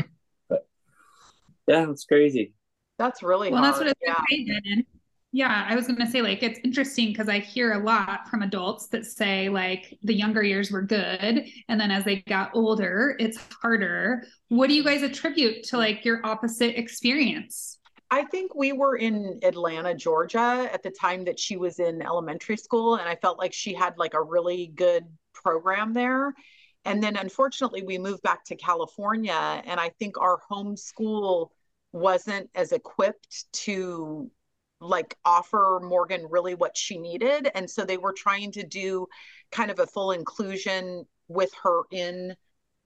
[0.50, 0.68] but
[1.68, 2.54] yeah, it's crazy.
[2.98, 3.64] That's really well.
[3.64, 3.74] Hard.
[3.74, 3.96] That's what
[4.28, 4.82] it's yeah.
[5.32, 8.42] Yeah, I was going to say like it's interesting because I hear a lot from
[8.42, 13.16] adults that say like the younger years were good and then as they got older
[13.20, 14.24] it's harder.
[14.48, 17.78] What do you guys attribute to like your opposite experience?
[18.10, 22.58] I think we were in Atlanta, Georgia at the time that she was in elementary
[22.58, 25.06] school and I felt like she had like a really good
[25.44, 26.34] program there.
[26.86, 31.52] And then unfortunately, we moved back to California, and I think our home school
[31.92, 34.32] wasn't as equipped to
[34.82, 37.50] like offer Morgan really what she needed.
[37.54, 39.08] And so they were trying to do
[39.52, 42.36] kind of a full inclusion with her in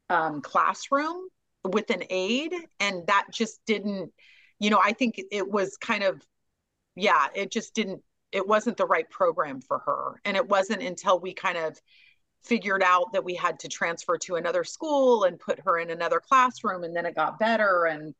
[0.09, 1.27] um, classroom
[1.63, 2.53] with an aide.
[2.79, 4.11] And that just didn't,
[4.59, 6.21] you know, I think it was kind of,
[6.95, 10.19] yeah, it just didn't, it wasn't the right program for her.
[10.25, 11.79] And it wasn't until we kind of
[12.43, 16.19] figured out that we had to transfer to another school and put her in another
[16.19, 18.13] classroom and then it got better and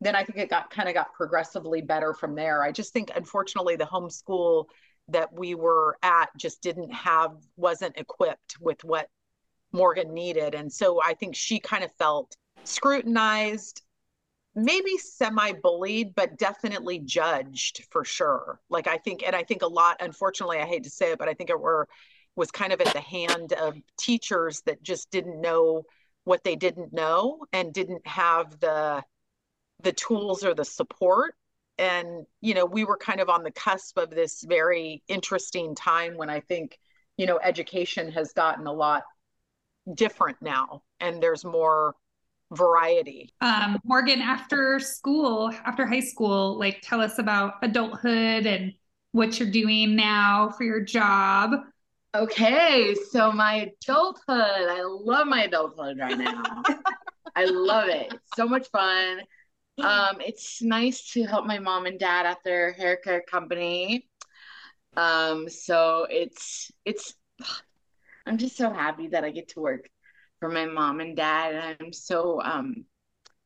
[0.00, 2.62] then I think it got kind of got progressively better from there.
[2.62, 4.66] I just think unfortunately the homeschool
[5.08, 9.08] that we were at just didn't have wasn't equipped with what
[9.72, 13.82] Morgan needed and so I think she kind of felt scrutinized
[14.54, 19.66] maybe semi bullied but definitely judged for sure like i think and i think a
[19.66, 21.88] lot unfortunately i hate to say it but i think it were
[22.36, 25.84] was kind of at the hand of teachers that just didn't know
[26.24, 29.02] what they didn't know and didn't have the
[29.82, 31.34] the tools or the support.
[31.78, 36.16] And you know we were kind of on the cusp of this very interesting time
[36.16, 36.78] when i think
[37.16, 39.02] you know education has gotten a lot
[39.92, 41.96] different now and there's more
[42.52, 43.34] variety.
[43.40, 48.72] Um, morgan after school after high school like tell us about adulthood and
[49.10, 51.50] what you're doing now for your job
[52.14, 56.62] Okay, so my adulthood, I love my adulthood right now.
[57.34, 58.12] I love it.
[58.12, 59.20] It's so much fun.
[59.82, 64.08] Um, it's nice to help my mom and dad at their hair care company.
[64.96, 67.14] Um, so it's it's
[68.24, 69.90] I'm just so happy that I get to work
[70.38, 72.84] for my mom and dad, and I'm so um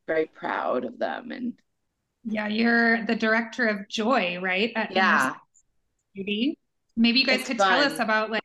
[0.06, 1.30] very proud of them.
[1.30, 1.54] And
[2.24, 4.72] yeah, you're the director of Joy, right?
[4.76, 5.36] At yeah.
[6.14, 7.68] Maybe you guys it's could fun.
[7.68, 8.42] tell us about like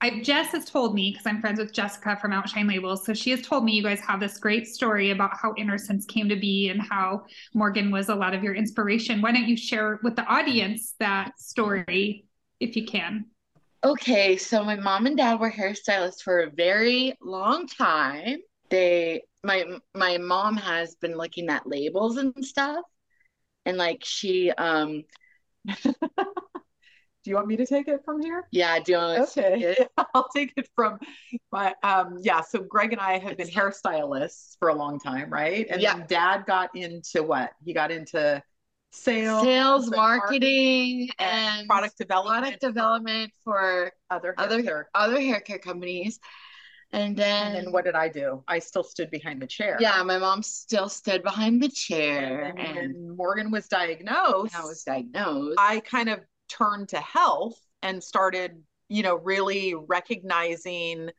[0.00, 3.06] I, Jess has told me because I'm friends with Jessica from Outshine Labels.
[3.06, 6.28] So she has told me you guys have this great story about how Innersense came
[6.28, 9.22] to be and how Morgan was a lot of your inspiration.
[9.22, 12.26] Why don't you share with the audience that story
[12.60, 13.26] if you can?
[13.82, 18.38] Okay, so my mom and dad were hairstylists for a very long time.
[18.68, 22.84] They my my mom has been looking at labels and stuff
[23.66, 25.02] and like she um
[27.24, 28.46] do you want me to take it from here?
[28.52, 29.76] Yeah, do you want to okay.
[30.14, 30.98] I'll take it from
[31.50, 35.66] my um yeah, so Greg and I have been hairstylists for a long time, right?
[35.70, 35.96] And yeah.
[35.96, 37.52] then dad got into what?
[37.64, 38.42] He got into
[38.92, 42.42] sales, sales, marketing, and, and product development.
[42.42, 44.88] Product development for other hair other care.
[44.94, 46.20] other hair care companies.
[46.92, 48.44] And then, and then what did I do?
[48.46, 49.76] I still stood behind the chair.
[49.80, 52.54] Yeah, my mom still stood behind the chair.
[52.56, 54.54] And, and Morgan was diagnosed.
[54.54, 55.56] I was diagnosed.
[55.58, 61.10] I kind of turned to health and started, you know, really recognizing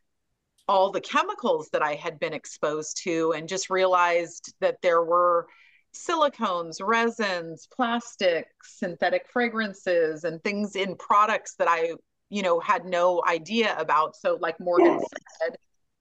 [0.67, 5.47] all the chemicals that I had been exposed to and just realized that there were
[5.93, 11.93] silicones, resins, plastics, synthetic fragrances, and things in products that I,
[12.29, 14.15] you know, had no idea about.
[14.15, 14.99] So, like Morgan
[15.39, 15.57] said,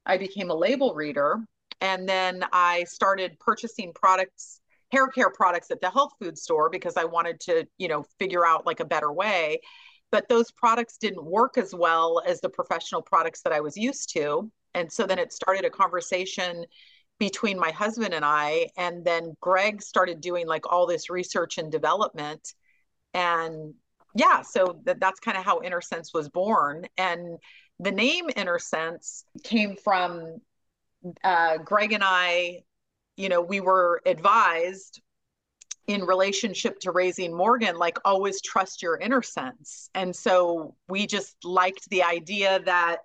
[0.06, 1.38] I became a label reader.
[1.80, 4.60] And then I started purchasing products,
[4.92, 8.46] hair care products at the health food store because I wanted to, you know, figure
[8.46, 9.60] out like a better way.
[10.10, 14.12] But those products didn't work as well as the professional products that I was used
[14.14, 14.50] to.
[14.74, 16.64] And so then it started a conversation
[17.18, 18.68] between my husband and I.
[18.76, 22.54] And then Greg started doing like all this research and development.
[23.12, 23.74] And
[24.14, 26.86] yeah, so that, that's kind of how Innersense was born.
[26.96, 27.38] And
[27.80, 30.38] the name Innersense came from
[31.22, 32.62] uh, Greg and I,
[33.16, 35.00] you know, we were advised
[35.86, 39.90] in relationship to raising Morgan, like always trust your inner sense.
[39.94, 43.00] And so we just liked the idea that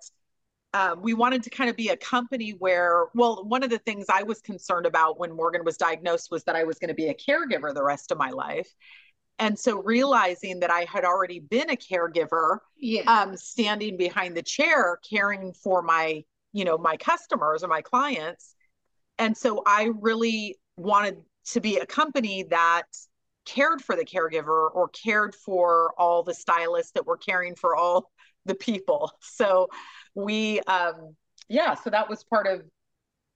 [0.72, 4.06] uh, we wanted to kind of be a company where, well, one of the things
[4.08, 7.08] I was concerned about when Morgan was diagnosed was that I was going to be
[7.08, 8.68] a caregiver the rest of my life.
[9.38, 13.02] And so realizing that I had already been a caregiver, yeah.
[13.02, 18.54] um, standing behind the chair, caring for my, you know, my customers or my clients.
[19.20, 21.18] And so I really wanted
[21.52, 22.84] to be a company that
[23.44, 28.10] cared for the caregiver or cared for all the stylists that were caring for all
[28.46, 29.12] the people.
[29.20, 29.68] So
[30.14, 31.14] we, um,
[31.48, 32.62] yeah, so that was part of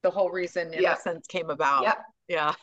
[0.02, 0.98] the whole reason in yep.
[0.98, 1.82] sense came about.
[1.82, 1.94] Yeah.
[2.28, 2.54] Yeah.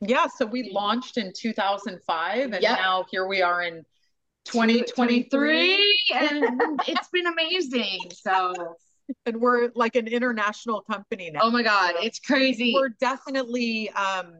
[0.00, 2.78] Yeah, so we launched in 2005 and yep.
[2.78, 3.84] now here we are in
[4.46, 8.00] 2023 and it's been amazing.
[8.12, 8.76] So
[9.26, 11.40] and we're like an international company now.
[11.42, 12.72] Oh my god, it's crazy.
[12.74, 14.34] We're definitely um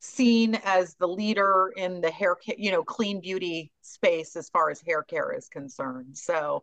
[0.00, 4.68] seen as the leader in the hair care, you know, clean beauty space as far
[4.68, 6.18] as hair care is concerned.
[6.18, 6.62] So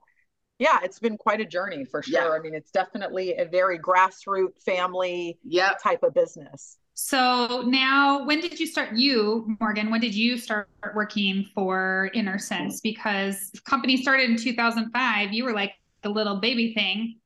[0.59, 2.21] yeah, it's been quite a journey for sure.
[2.21, 2.37] Yeah.
[2.37, 5.81] I mean, it's definitely a very grassroots family yep.
[5.81, 6.77] type of business.
[6.95, 8.91] So now, when did you start?
[8.91, 12.81] You, Morgan, when did you start working for Innersense?
[12.83, 15.31] Because company started in 2005.
[15.31, 15.71] You were like
[16.03, 17.18] the little baby thing.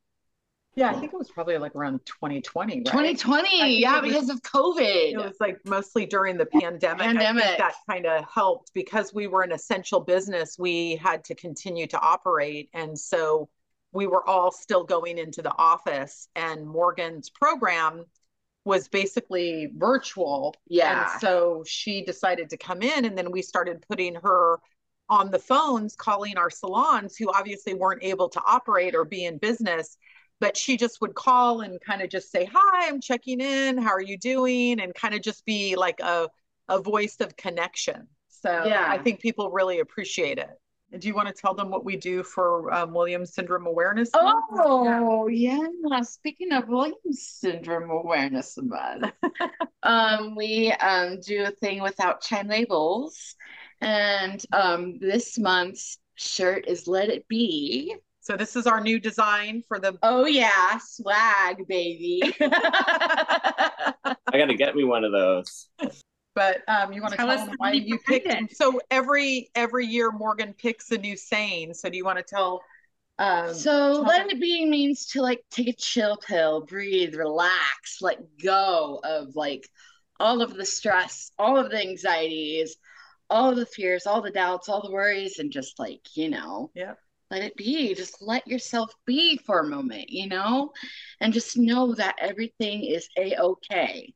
[0.76, 2.84] Yeah, I think it was probably like around 2020, right?
[2.84, 5.12] 2020, yeah, was, because of COVID.
[5.12, 7.00] It was like mostly during the pandemic.
[7.00, 7.58] Pandemic.
[7.58, 10.56] that kind of helped because we were an essential business.
[10.58, 12.70] We had to continue to operate.
[12.74, 13.48] And so
[13.92, 18.04] we were all still going into the office, and Morgan's program
[18.64, 20.54] was basically virtual.
[20.66, 21.12] Yeah.
[21.12, 24.58] And so she decided to come in, and then we started putting her
[25.08, 29.38] on the phones, calling our salons who obviously weren't able to operate or be in
[29.38, 29.96] business.
[30.40, 33.78] But she just would call and kind of just say, Hi, I'm checking in.
[33.78, 34.80] How are you doing?
[34.80, 36.28] And kind of just be like a,
[36.68, 38.08] a voice of connection.
[38.28, 38.86] So yeah.
[38.88, 40.50] I think people really appreciate it.
[40.92, 44.10] And do you want to tell them what we do for um, Williams Syndrome Awareness
[44.14, 44.44] Month?
[44.52, 45.58] Oh, yeah.
[45.90, 46.02] yeah.
[46.02, 49.10] Speaking of Williams Syndrome Awareness Month,
[49.82, 53.34] um, we um, do a thing without Outshine Labels.
[53.80, 57.96] And um, this month's shirt is Let It Be.
[58.24, 59.96] So this is our new design for the.
[60.02, 62.22] Oh yeah, swag, baby.
[62.40, 65.68] I got to get me one of those
[66.34, 68.56] but um, you want to tell, tell us why you picked it.
[68.56, 72.62] so every every year morgan picks a new saying so do you want to tell
[73.18, 78.18] um, so let it be means to like take a chill pill breathe relax let
[78.42, 79.68] go of like
[80.18, 82.76] all of the stress all of the anxieties
[83.30, 86.70] all of the fears all the doubts all the worries and just like you know
[86.74, 86.94] yeah
[87.30, 87.94] let it be.
[87.94, 90.72] Just let yourself be for a moment you know?
[91.20, 94.14] And just know that everything is a-okay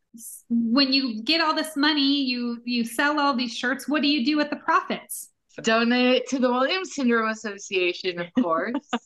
[0.48, 4.24] when you get all this money you you sell all these shirts what do you
[4.24, 5.30] do with the profits?
[5.62, 8.74] Donate it to the williams syndrome association of course.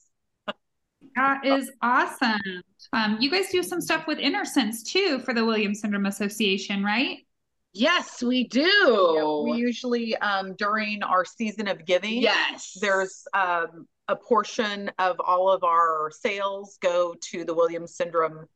[1.14, 2.62] That is awesome.
[2.94, 7.18] Um, you guys do some stuff with Innersense too for the Williams Syndrome Association, right?
[7.72, 8.60] Yes, we do.
[9.16, 12.20] Yeah, we usually um, during our season of giving.
[12.20, 12.76] yes.
[12.80, 18.46] There's um, a portion of all of our sales go to the Williams Syndrome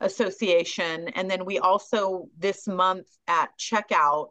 [0.00, 4.28] Association, and then we also this month at checkout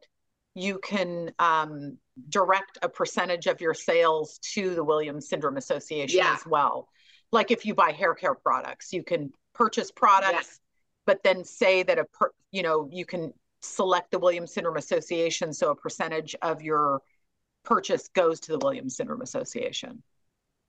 [0.54, 1.98] you can um,
[2.30, 6.34] direct a percentage of your sales to the Williams Syndrome Association Yeah.
[6.34, 6.88] as well.
[7.32, 10.60] Like if you buy hair care products, you can purchase products, Yes.
[11.06, 15.54] but then say that a per, you know you can select the Williams Syndrome Association,
[15.54, 17.02] so a percentage of your
[17.64, 20.04] purchase goes to the Williams Syndrome Association.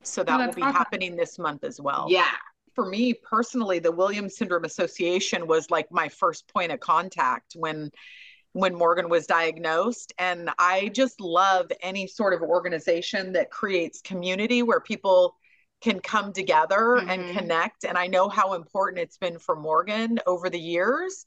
[0.03, 0.75] So that will be awesome.
[0.75, 2.31] happening this month as well Yeah.
[2.75, 7.91] for me personally, the Williams Syndrome Association was like my first point of contact when
[8.53, 10.13] when Morgan was diagnosed.
[10.19, 15.37] And I just love any sort of organization that creates community where people
[15.83, 17.33] can come together and Mhm.
[17.39, 17.85] connect.
[17.85, 21.27] And I know how important it's been for Morgan over the years.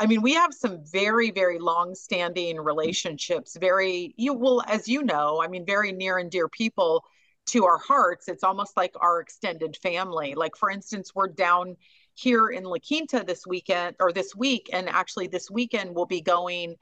[0.00, 5.42] I mean, we have some very, very long-standing relationships, very you will, as you know,
[5.42, 7.04] I mean, very near and dear people
[7.48, 8.26] to our hearts.
[8.26, 10.34] It's almost like our extended family.
[10.34, 11.76] Like, for instance, we're down
[12.14, 16.22] here in La Quinta this weekend or this week, and actually this weekend we'll be
[16.22, 16.76] going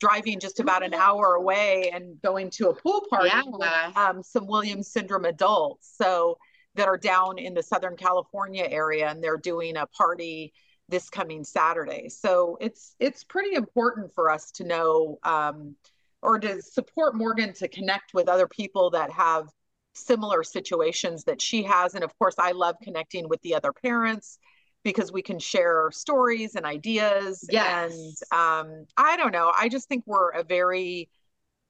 [0.00, 3.42] driving just about an hour away and going to a pool party Yeah.
[3.46, 5.94] with um, some Williams syndrome adults.
[5.96, 6.38] So
[6.74, 10.52] that are down in the Southern California area, and they're doing a party
[10.88, 12.08] this coming Saturday.
[12.08, 15.76] So it's it's pretty important for us to know um,
[16.22, 19.48] or to support Morgan to connect with other people that have
[19.94, 21.94] similar situations that she has.
[21.94, 24.38] And of course, I love connecting with the other parents
[24.82, 27.46] because we can share stories and ideas.
[27.50, 27.92] Yes.
[28.30, 29.52] And um, I don't know.
[29.56, 31.08] I just think we're a very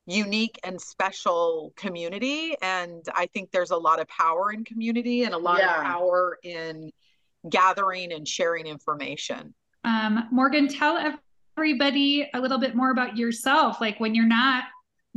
[0.07, 2.57] unique and special community.
[2.61, 5.79] And I think there's a lot of power in community and a lot Yeah.
[5.79, 6.91] of power in
[7.49, 9.55] gathering and sharing information.
[9.85, 11.17] Um, Morgan, tell
[11.57, 13.81] everybody a little bit more about yourself.
[13.81, 14.65] Like when you're not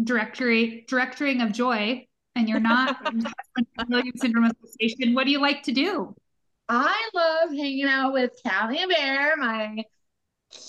[0.03, 2.05] directory directoring of joy
[2.35, 3.25] and you're not in
[3.89, 6.15] Williams Syndrome Association, what do you like to do?
[6.69, 9.83] I love hanging out with Callie and Bear, my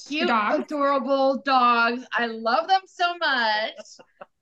[0.06, 0.60] cute, Dog.
[0.60, 2.04] adorable dogs.
[2.12, 3.74] I love them so much.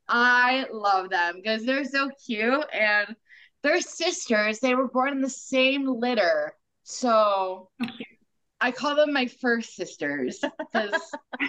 [0.09, 3.17] I love them because they're so cute and
[3.63, 4.61] they're sisters.
[4.61, 6.55] They were born in the same litter.
[6.89, 7.69] So
[8.61, 10.93] I call them my first sisters because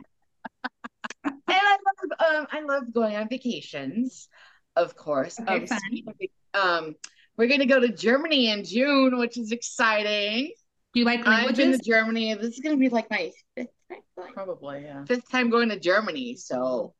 [1.23, 4.29] and I love um I love going on vacations,
[4.75, 5.39] of course.
[5.39, 6.95] Okay, um, of- um
[7.37, 10.53] we're gonna go to Germany in June, which is exciting.
[10.95, 11.77] Do you like I've been to?
[11.77, 12.33] Germany.
[12.33, 15.05] This is gonna be like my fifth time going, Probably, yeah.
[15.05, 16.35] fifth time going to Germany.
[16.35, 16.95] So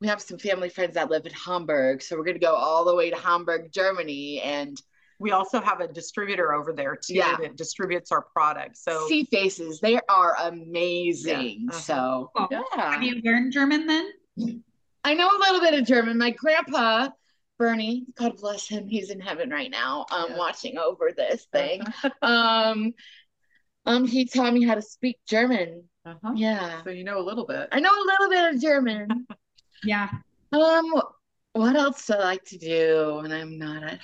[0.00, 2.00] we have some family friends that live in Hamburg.
[2.00, 4.80] So we're gonna go all the way to Hamburg, Germany, and
[5.22, 7.36] We also have a distributor over there too Yeah.
[7.40, 8.76] that distributes our product.
[8.76, 9.78] So see faces.
[9.80, 11.60] They are amazing.
[11.62, 11.80] Yeah, uh-huh.
[11.80, 12.62] So Oh, yeah.
[12.74, 14.10] Have you learned German then?
[15.04, 16.18] I know a little bit of German.
[16.18, 17.10] My grandpa,
[17.56, 20.36] Bernie, God bless him, he's in heaven right now, um, Yeah.
[20.38, 21.82] watching over this thing.
[22.22, 22.92] um,
[23.86, 25.84] um, he taught me how to speak German.
[26.04, 26.32] Uh-huh.
[26.34, 26.82] Yeah.
[26.82, 27.68] So you know a little bit.
[27.70, 29.26] I know a little bit of German.
[29.84, 30.08] Yeah.
[30.52, 30.92] Um,
[31.54, 33.98] what else do I like to do when I'm not at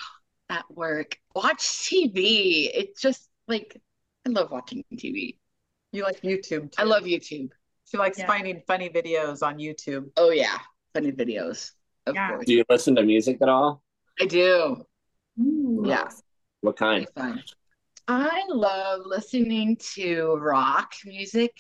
[0.51, 1.19] at work?
[1.35, 2.71] Watch TV.
[2.75, 3.81] It's just like
[4.27, 5.39] I love watching TV.
[5.93, 6.79] You like YouTube too.
[6.79, 7.51] I love YouTube.
[7.87, 8.27] She likes Yeah.
[8.27, 10.11] finding funny videos on YouTube.
[10.17, 10.59] Oh yeah,
[10.95, 11.73] funny videos.
[12.07, 12.31] Of Yeah.
[12.31, 12.47] course.
[12.47, 13.83] Do you listen to music at all?
[14.21, 14.85] I do.
[15.41, 15.85] Ooh.
[15.87, 16.09] Yeah.
[16.61, 17.07] What kind?
[18.09, 21.53] I love listening to rock music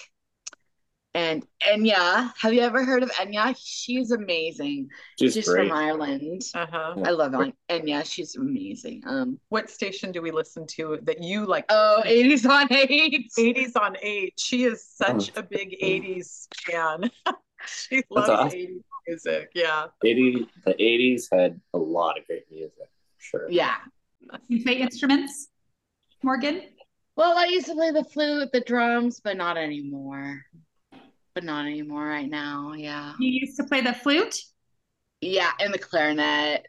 [1.18, 2.32] and Enya.
[2.40, 3.56] Have you ever heard of Enya?
[3.60, 4.88] She's amazing.
[5.18, 5.68] She's She's great.
[5.68, 6.42] from Ireland.
[6.54, 6.94] Uh-huh.
[7.04, 8.04] I love En- Enya.
[8.08, 9.02] She's amazing.
[9.04, 11.64] Um, What station do we listen to that you like?
[11.70, 13.30] oh, 80s on 8.
[13.36, 14.34] 80s on 8.
[14.38, 17.10] She is such a big 80s fan.
[17.66, 18.58] she loves awesome.
[18.58, 19.50] 80s music.
[19.54, 19.86] Yeah.
[20.04, 22.88] 80, the 80s had a lot of great music,
[23.18, 23.50] sure.
[23.50, 23.74] Yeah.
[24.48, 25.48] You play instruments,
[26.22, 26.62] Morgan?
[27.16, 30.44] Well, I used to play the flute, the drums, but not anymore.
[31.38, 32.72] But not anymore right now.
[32.72, 33.12] Yeah.
[33.20, 34.34] You used to play the flute?
[35.20, 36.66] Yeah, and the clarinet.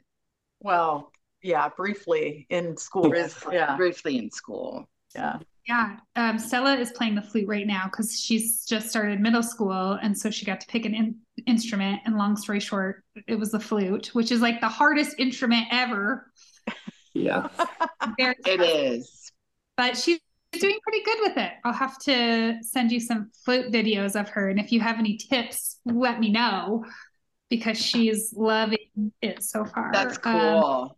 [0.59, 1.11] Well,
[1.41, 3.09] yeah, briefly in school.
[3.09, 3.75] Briefly, Yeah.
[3.77, 4.87] briefly in school.
[5.15, 5.39] Yeah.
[5.67, 5.97] Yeah.
[6.15, 9.93] Um, Stella is playing the flute right now because she's just started middle school.
[10.03, 11.15] And so she got to pick an in-
[11.47, 12.01] instrument.
[12.05, 16.31] And long story short, it was the flute, which is like the hardest instrument ever.
[17.15, 17.47] Yeah.
[18.19, 18.67] Very It tough.
[18.69, 19.31] is.
[19.77, 20.19] But she's
[20.51, 21.51] doing pretty good with it.
[21.63, 24.49] I'll have to send you some flute videos of her.
[24.49, 26.85] And if you have any tips, let me know
[27.49, 29.91] because she's loving it so far.
[29.93, 30.95] That's Um, cool.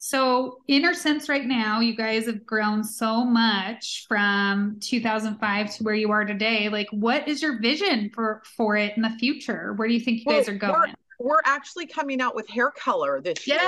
[0.00, 6.12] So, Innersense right now, you guys have grown so much from 2005 to where you
[6.12, 6.68] are today.
[6.68, 9.72] Like, what is your vision for for it in the future?
[9.74, 10.94] Where do you think you Well, guys are going?
[11.20, 13.58] We're actually coming out with hair color this year.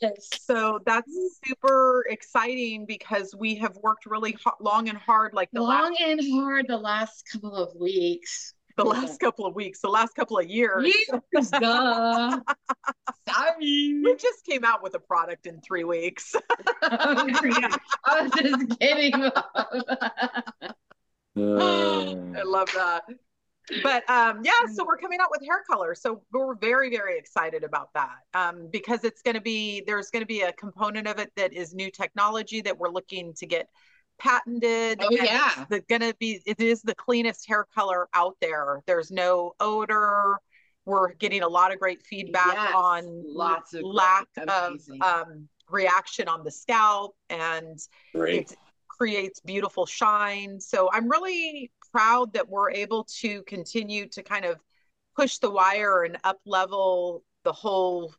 [0.00, 0.28] Yes.
[0.40, 1.10] So that's
[1.44, 6.00] super exciting because we have worked really ho- long and hard, like the Long last
[6.00, 8.54] and hard the last couple of weeks.
[8.78, 10.86] the last couple of weeks, the last couple of years.
[10.86, 12.40] Years, duh.
[13.28, 14.00] Sorry.
[14.02, 16.34] We just came out with a product in three weeks.
[16.82, 19.14] I was just kidding.
[19.14, 19.30] Uh,
[21.36, 23.02] I love that.
[23.82, 25.94] But um, yeah, so we're coming out with hair color.
[25.94, 30.22] So we're very, very excited about that um, because it's going to be, there's going
[30.22, 33.68] to be a component of it that is new technology that we're looking to get
[34.18, 34.98] patented.
[35.02, 35.64] Oh, and yeah.
[35.70, 38.82] It's going to be, it is the cleanest hair color out there.
[38.86, 40.38] There's no odor.
[40.84, 45.48] We're getting a lot of great feedback Yes, on lots of lack great, of um,
[45.68, 47.78] reaction on the scalp and
[48.14, 48.50] great.
[48.50, 48.56] it
[48.88, 50.60] creates beautiful shine.
[50.60, 54.58] So I'm really proud that we're able to continue to kind of
[55.16, 58.14] push the wire and up level the whole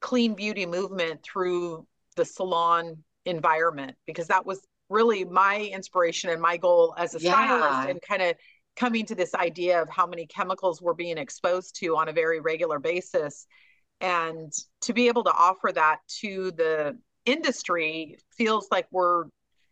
[0.00, 1.86] clean beauty movement through
[2.16, 7.32] the salon environment because that was really my inspiration and my goal as a Yeah.
[7.32, 8.34] stylist and kind of
[8.76, 12.40] coming to this idea of how many chemicals we're being exposed to on a very
[12.40, 13.46] regular basis
[14.00, 14.52] and
[14.82, 19.24] to be able to offer that to the industry feels like we're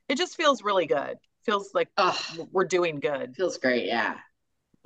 [0.08, 1.16] it just feels really good
[1.46, 2.18] feels like Oh,
[2.52, 3.86] we're doing good feels great.
[3.86, 4.16] Yeah.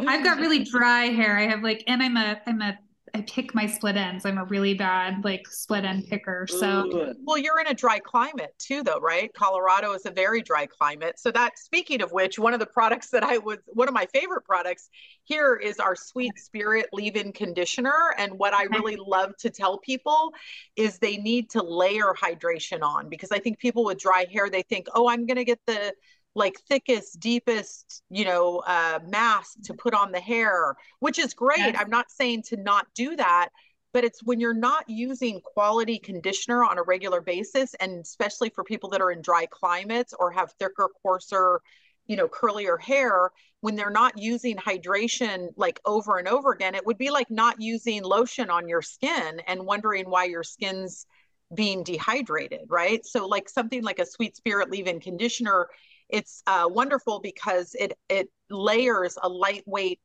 [0.09, 1.37] I've got really dry hair.
[1.37, 2.79] I have like, and I'm a, I'm a,
[3.13, 4.25] I pick my split ends.
[4.25, 6.47] I'm a really bad like split end picker.
[6.49, 7.15] So Ooh.
[7.25, 11.19] well you're in a dry climate too though right colorado is a very dry climate
[11.19, 14.07] so that speaking of which one of the products that i would one of my
[14.15, 14.91] favorite products
[15.25, 20.33] here is our sweet spirit leave-in conditioner and what i really love to tell people
[20.77, 24.63] is they need to layer hydration on because i think people with dry hair they
[24.63, 25.93] think oh i'm going to get the
[26.35, 31.59] like thickest deepest you know uh mask to put on the hair which is great
[31.59, 31.77] Yes.
[31.79, 33.49] i'm not saying to not do that
[33.93, 38.63] but it's when you're not using quality conditioner on a regular basis and especially for
[38.63, 41.61] people that are in dry climates or have thicker coarser
[42.07, 46.87] you know curlier hair when they're not using hydration like over and over again it
[46.87, 51.07] would be like not using lotion on your skin and wondering why your skin's
[51.53, 55.67] being dehydrated right so like something like a sweet spirit leave-in conditioner
[56.13, 60.01] it's uh, wonderful because it it layers a lightweight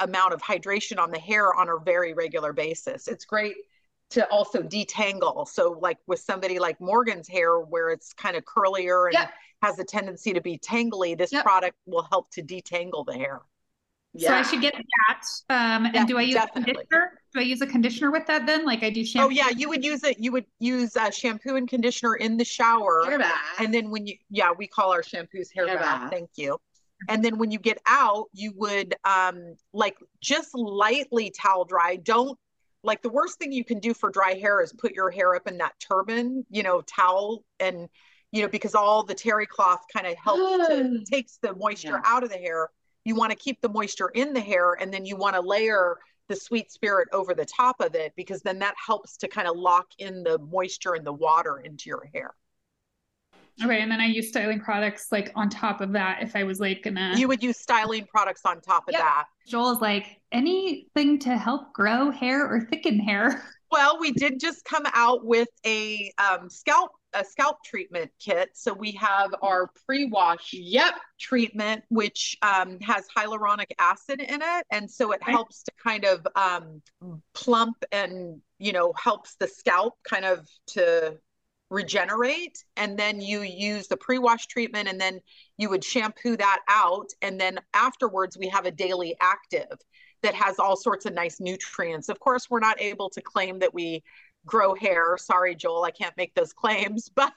[0.00, 3.08] amount of hydration on the hair on a very regular basis.
[3.08, 3.54] It's great
[4.10, 5.48] to also detangle.
[5.48, 9.30] So, like with somebody like Morgan's hair, where it's kind of curlier and Yep.
[9.62, 11.44] has a tendency to be tangly, this Yep.
[11.44, 13.40] product will help to detangle the hair.
[14.18, 15.24] So I should get that.
[15.48, 16.72] Um, and Yeah, do I use definitely.
[16.72, 17.12] a conditioner?
[17.32, 18.64] Do I use a conditioner with that then?
[18.66, 19.28] Like I do shampoo?
[19.28, 20.18] Oh yeah, you would use it.
[20.18, 23.38] You would use uh, shampoo and conditioner in the shower, Hair bath.
[23.58, 26.00] and then when you yeah, we call our shampoos hair, Hair bath.
[26.02, 26.10] bath.
[26.10, 26.58] Thank you.
[27.08, 31.96] And then when you get out, you would um like just lightly towel dry.
[31.96, 32.38] Don't
[32.84, 35.48] like the worst thing you can do for dry hair is put your hair up
[35.48, 37.88] in that turban, you know, towel and
[38.30, 42.00] you know because all the terry cloth kind of helps to takes the moisture Yeah.
[42.04, 42.68] out of the hair.
[43.04, 45.98] You want to keep the moisture in the hair and then you want to layer
[46.28, 49.56] the sweet spirit over the top of it because then that helps to kind of
[49.56, 52.34] lock in the moisture and the water into your hair.
[53.62, 56.58] Okay, and then I use styling products like on top of that if I was
[56.58, 57.14] like gonna.
[57.16, 59.02] You would use styling products on top of Yep.
[59.02, 59.24] that.
[59.46, 63.44] Joel is like anything to help grow hair or thicken hair.
[63.70, 68.50] Well, we did just come out with a um, scalp a scalp treatment kit.
[68.54, 70.94] So we have our pre-wash Yep.
[71.20, 76.26] treatment, which um, has hyaluronic acid in it, and so it helps to kind of
[76.36, 76.82] um,
[77.34, 81.18] plump and you know helps the scalp kind of to
[81.70, 82.64] regenerate.
[82.76, 85.20] And then you use the pre-wash treatment, and then
[85.56, 89.78] you would shampoo that out, and then afterwards we have a daily active
[90.22, 92.08] that has all sorts of nice nutrients.
[92.08, 94.02] Of course, we're not able to claim that we
[94.46, 95.16] grow hair.
[95.18, 97.32] Sorry, Joel, I can't make those claims, but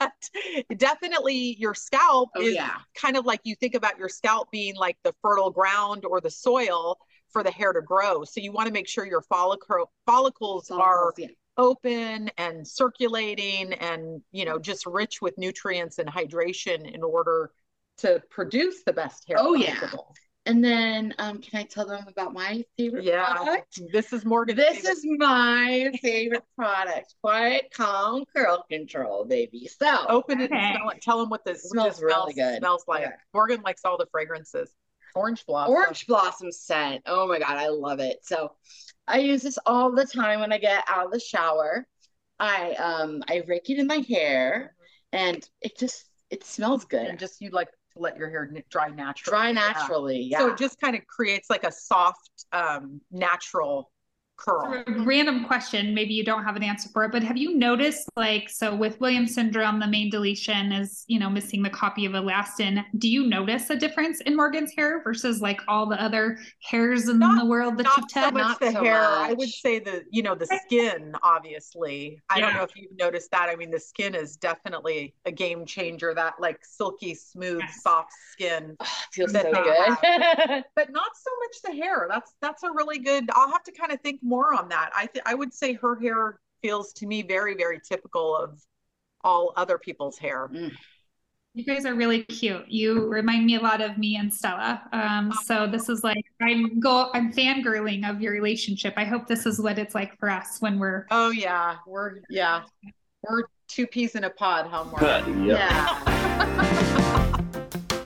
[0.78, 2.78] definitely your scalp Oh, is yeah.
[2.96, 6.30] kind of like you think about your scalp being like the fertile ground or the
[6.30, 6.98] soil
[7.30, 8.24] for the hair to grow.
[8.24, 11.28] So you want to make sure your follicle follicles are yeah.
[11.58, 17.52] open and circulating and you know just rich with nutrients and hydration in order
[17.98, 19.90] to produce the best hair Oh, yeah.
[20.46, 20.56] Possible.
[20.56, 23.26] And then, um, can I tell them about my favorite Yeah.
[23.34, 23.80] product?
[23.92, 24.56] This is Morgan.
[24.56, 24.92] This favorite.
[24.92, 27.16] is my favorite product.
[27.22, 29.68] Quiet, calm, curl control, baby.
[29.68, 30.60] So, open it Okay.
[30.60, 31.02] and smell it.
[31.02, 32.60] Tell them what this It smells really good.
[32.60, 33.16] Smells like Okay.
[33.34, 34.72] Morgan likes all the fragrances.
[35.16, 35.74] Orange blossom.
[35.74, 37.04] orange blossom scent.
[37.06, 38.26] Oh my God, I love it.
[38.26, 38.56] So,
[39.08, 41.88] I use this all the time when I get out of the shower.
[42.40, 44.76] I um I rake it in my hair,
[45.14, 47.06] and it just it smells good.
[47.08, 49.32] And just you like to let your hair dry naturally.
[49.32, 50.40] Dry naturally, yeah.
[50.40, 53.92] So it just kind of creates like a soft, um, natural
[54.38, 54.84] curl.
[55.06, 58.50] Random question, maybe you don't have an answer for it, but have you noticed like
[58.50, 62.84] so with Williams syndrome, the main deletion is, you know, missing the copy of elastin.
[62.98, 67.20] Do you notice a difference in Morgan's hair versus like all the other hairs in
[67.20, 68.34] Not- the world that you've so tested?
[68.34, 69.02] much Not the so hair.
[69.04, 72.22] I would say the, you know, the skin, obviously.
[72.30, 73.50] I don't know if you've noticed that.
[73.50, 77.82] I mean, the skin is definitely a game changer, that like silky, smooth, Yes.
[77.82, 78.76] soft skin.
[78.80, 80.64] Oh, feels so good.
[80.76, 82.08] But not so much the hair.
[82.10, 84.92] That's that's a really good I'll have to kind of think more on that.
[84.96, 88.60] I th- I would say her hair feels to me very, very typical of
[89.24, 90.50] all other people's hair.
[91.54, 92.68] You guys are really cute.
[92.68, 94.82] You remind me a lot of me and Stella.
[94.92, 98.94] Um, so this is like I'm go I'm fangirling of your relationship.
[98.98, 102.64] I hope this is what it's like for us when we're Oh yeah, we're yeah,
[103.24, 105.46] we're two peas in a pod, huh, Morgan?
[105.46, 107.22] yeah.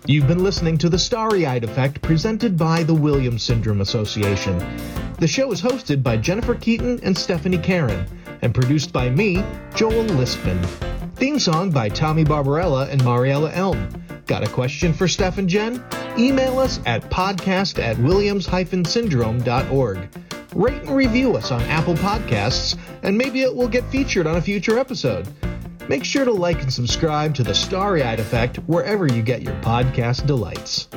[0.09, 4.57] You've been listening to The Starry Eyed Effect presented by the Williams Syndrome Association.
[5.19, 8.07] The show is hosted by Jennifer Keaton and Stephanie Karen
[8.41, 9.35] and produced by me,
[9.75, 10.65] Joel Lispman.
[11.13, 13.87] Theme song by Tommy Barbarella and Mariella Elm.
[14.25, 15.83] Got a question for Steph and Jen?
[16.17, 20.09] Email us at podcast at williams-syndrome.org.
[20.55, 24.41] Rate and review us on Apple Podcasts, and maybe it will get featured on a
[24.41, 25.27] future episode.
[25.89, 29.55] Make sure to like and subscribe to The Starry Eyed Effect wherever you get your
[29.55, 30.87] podcast delights.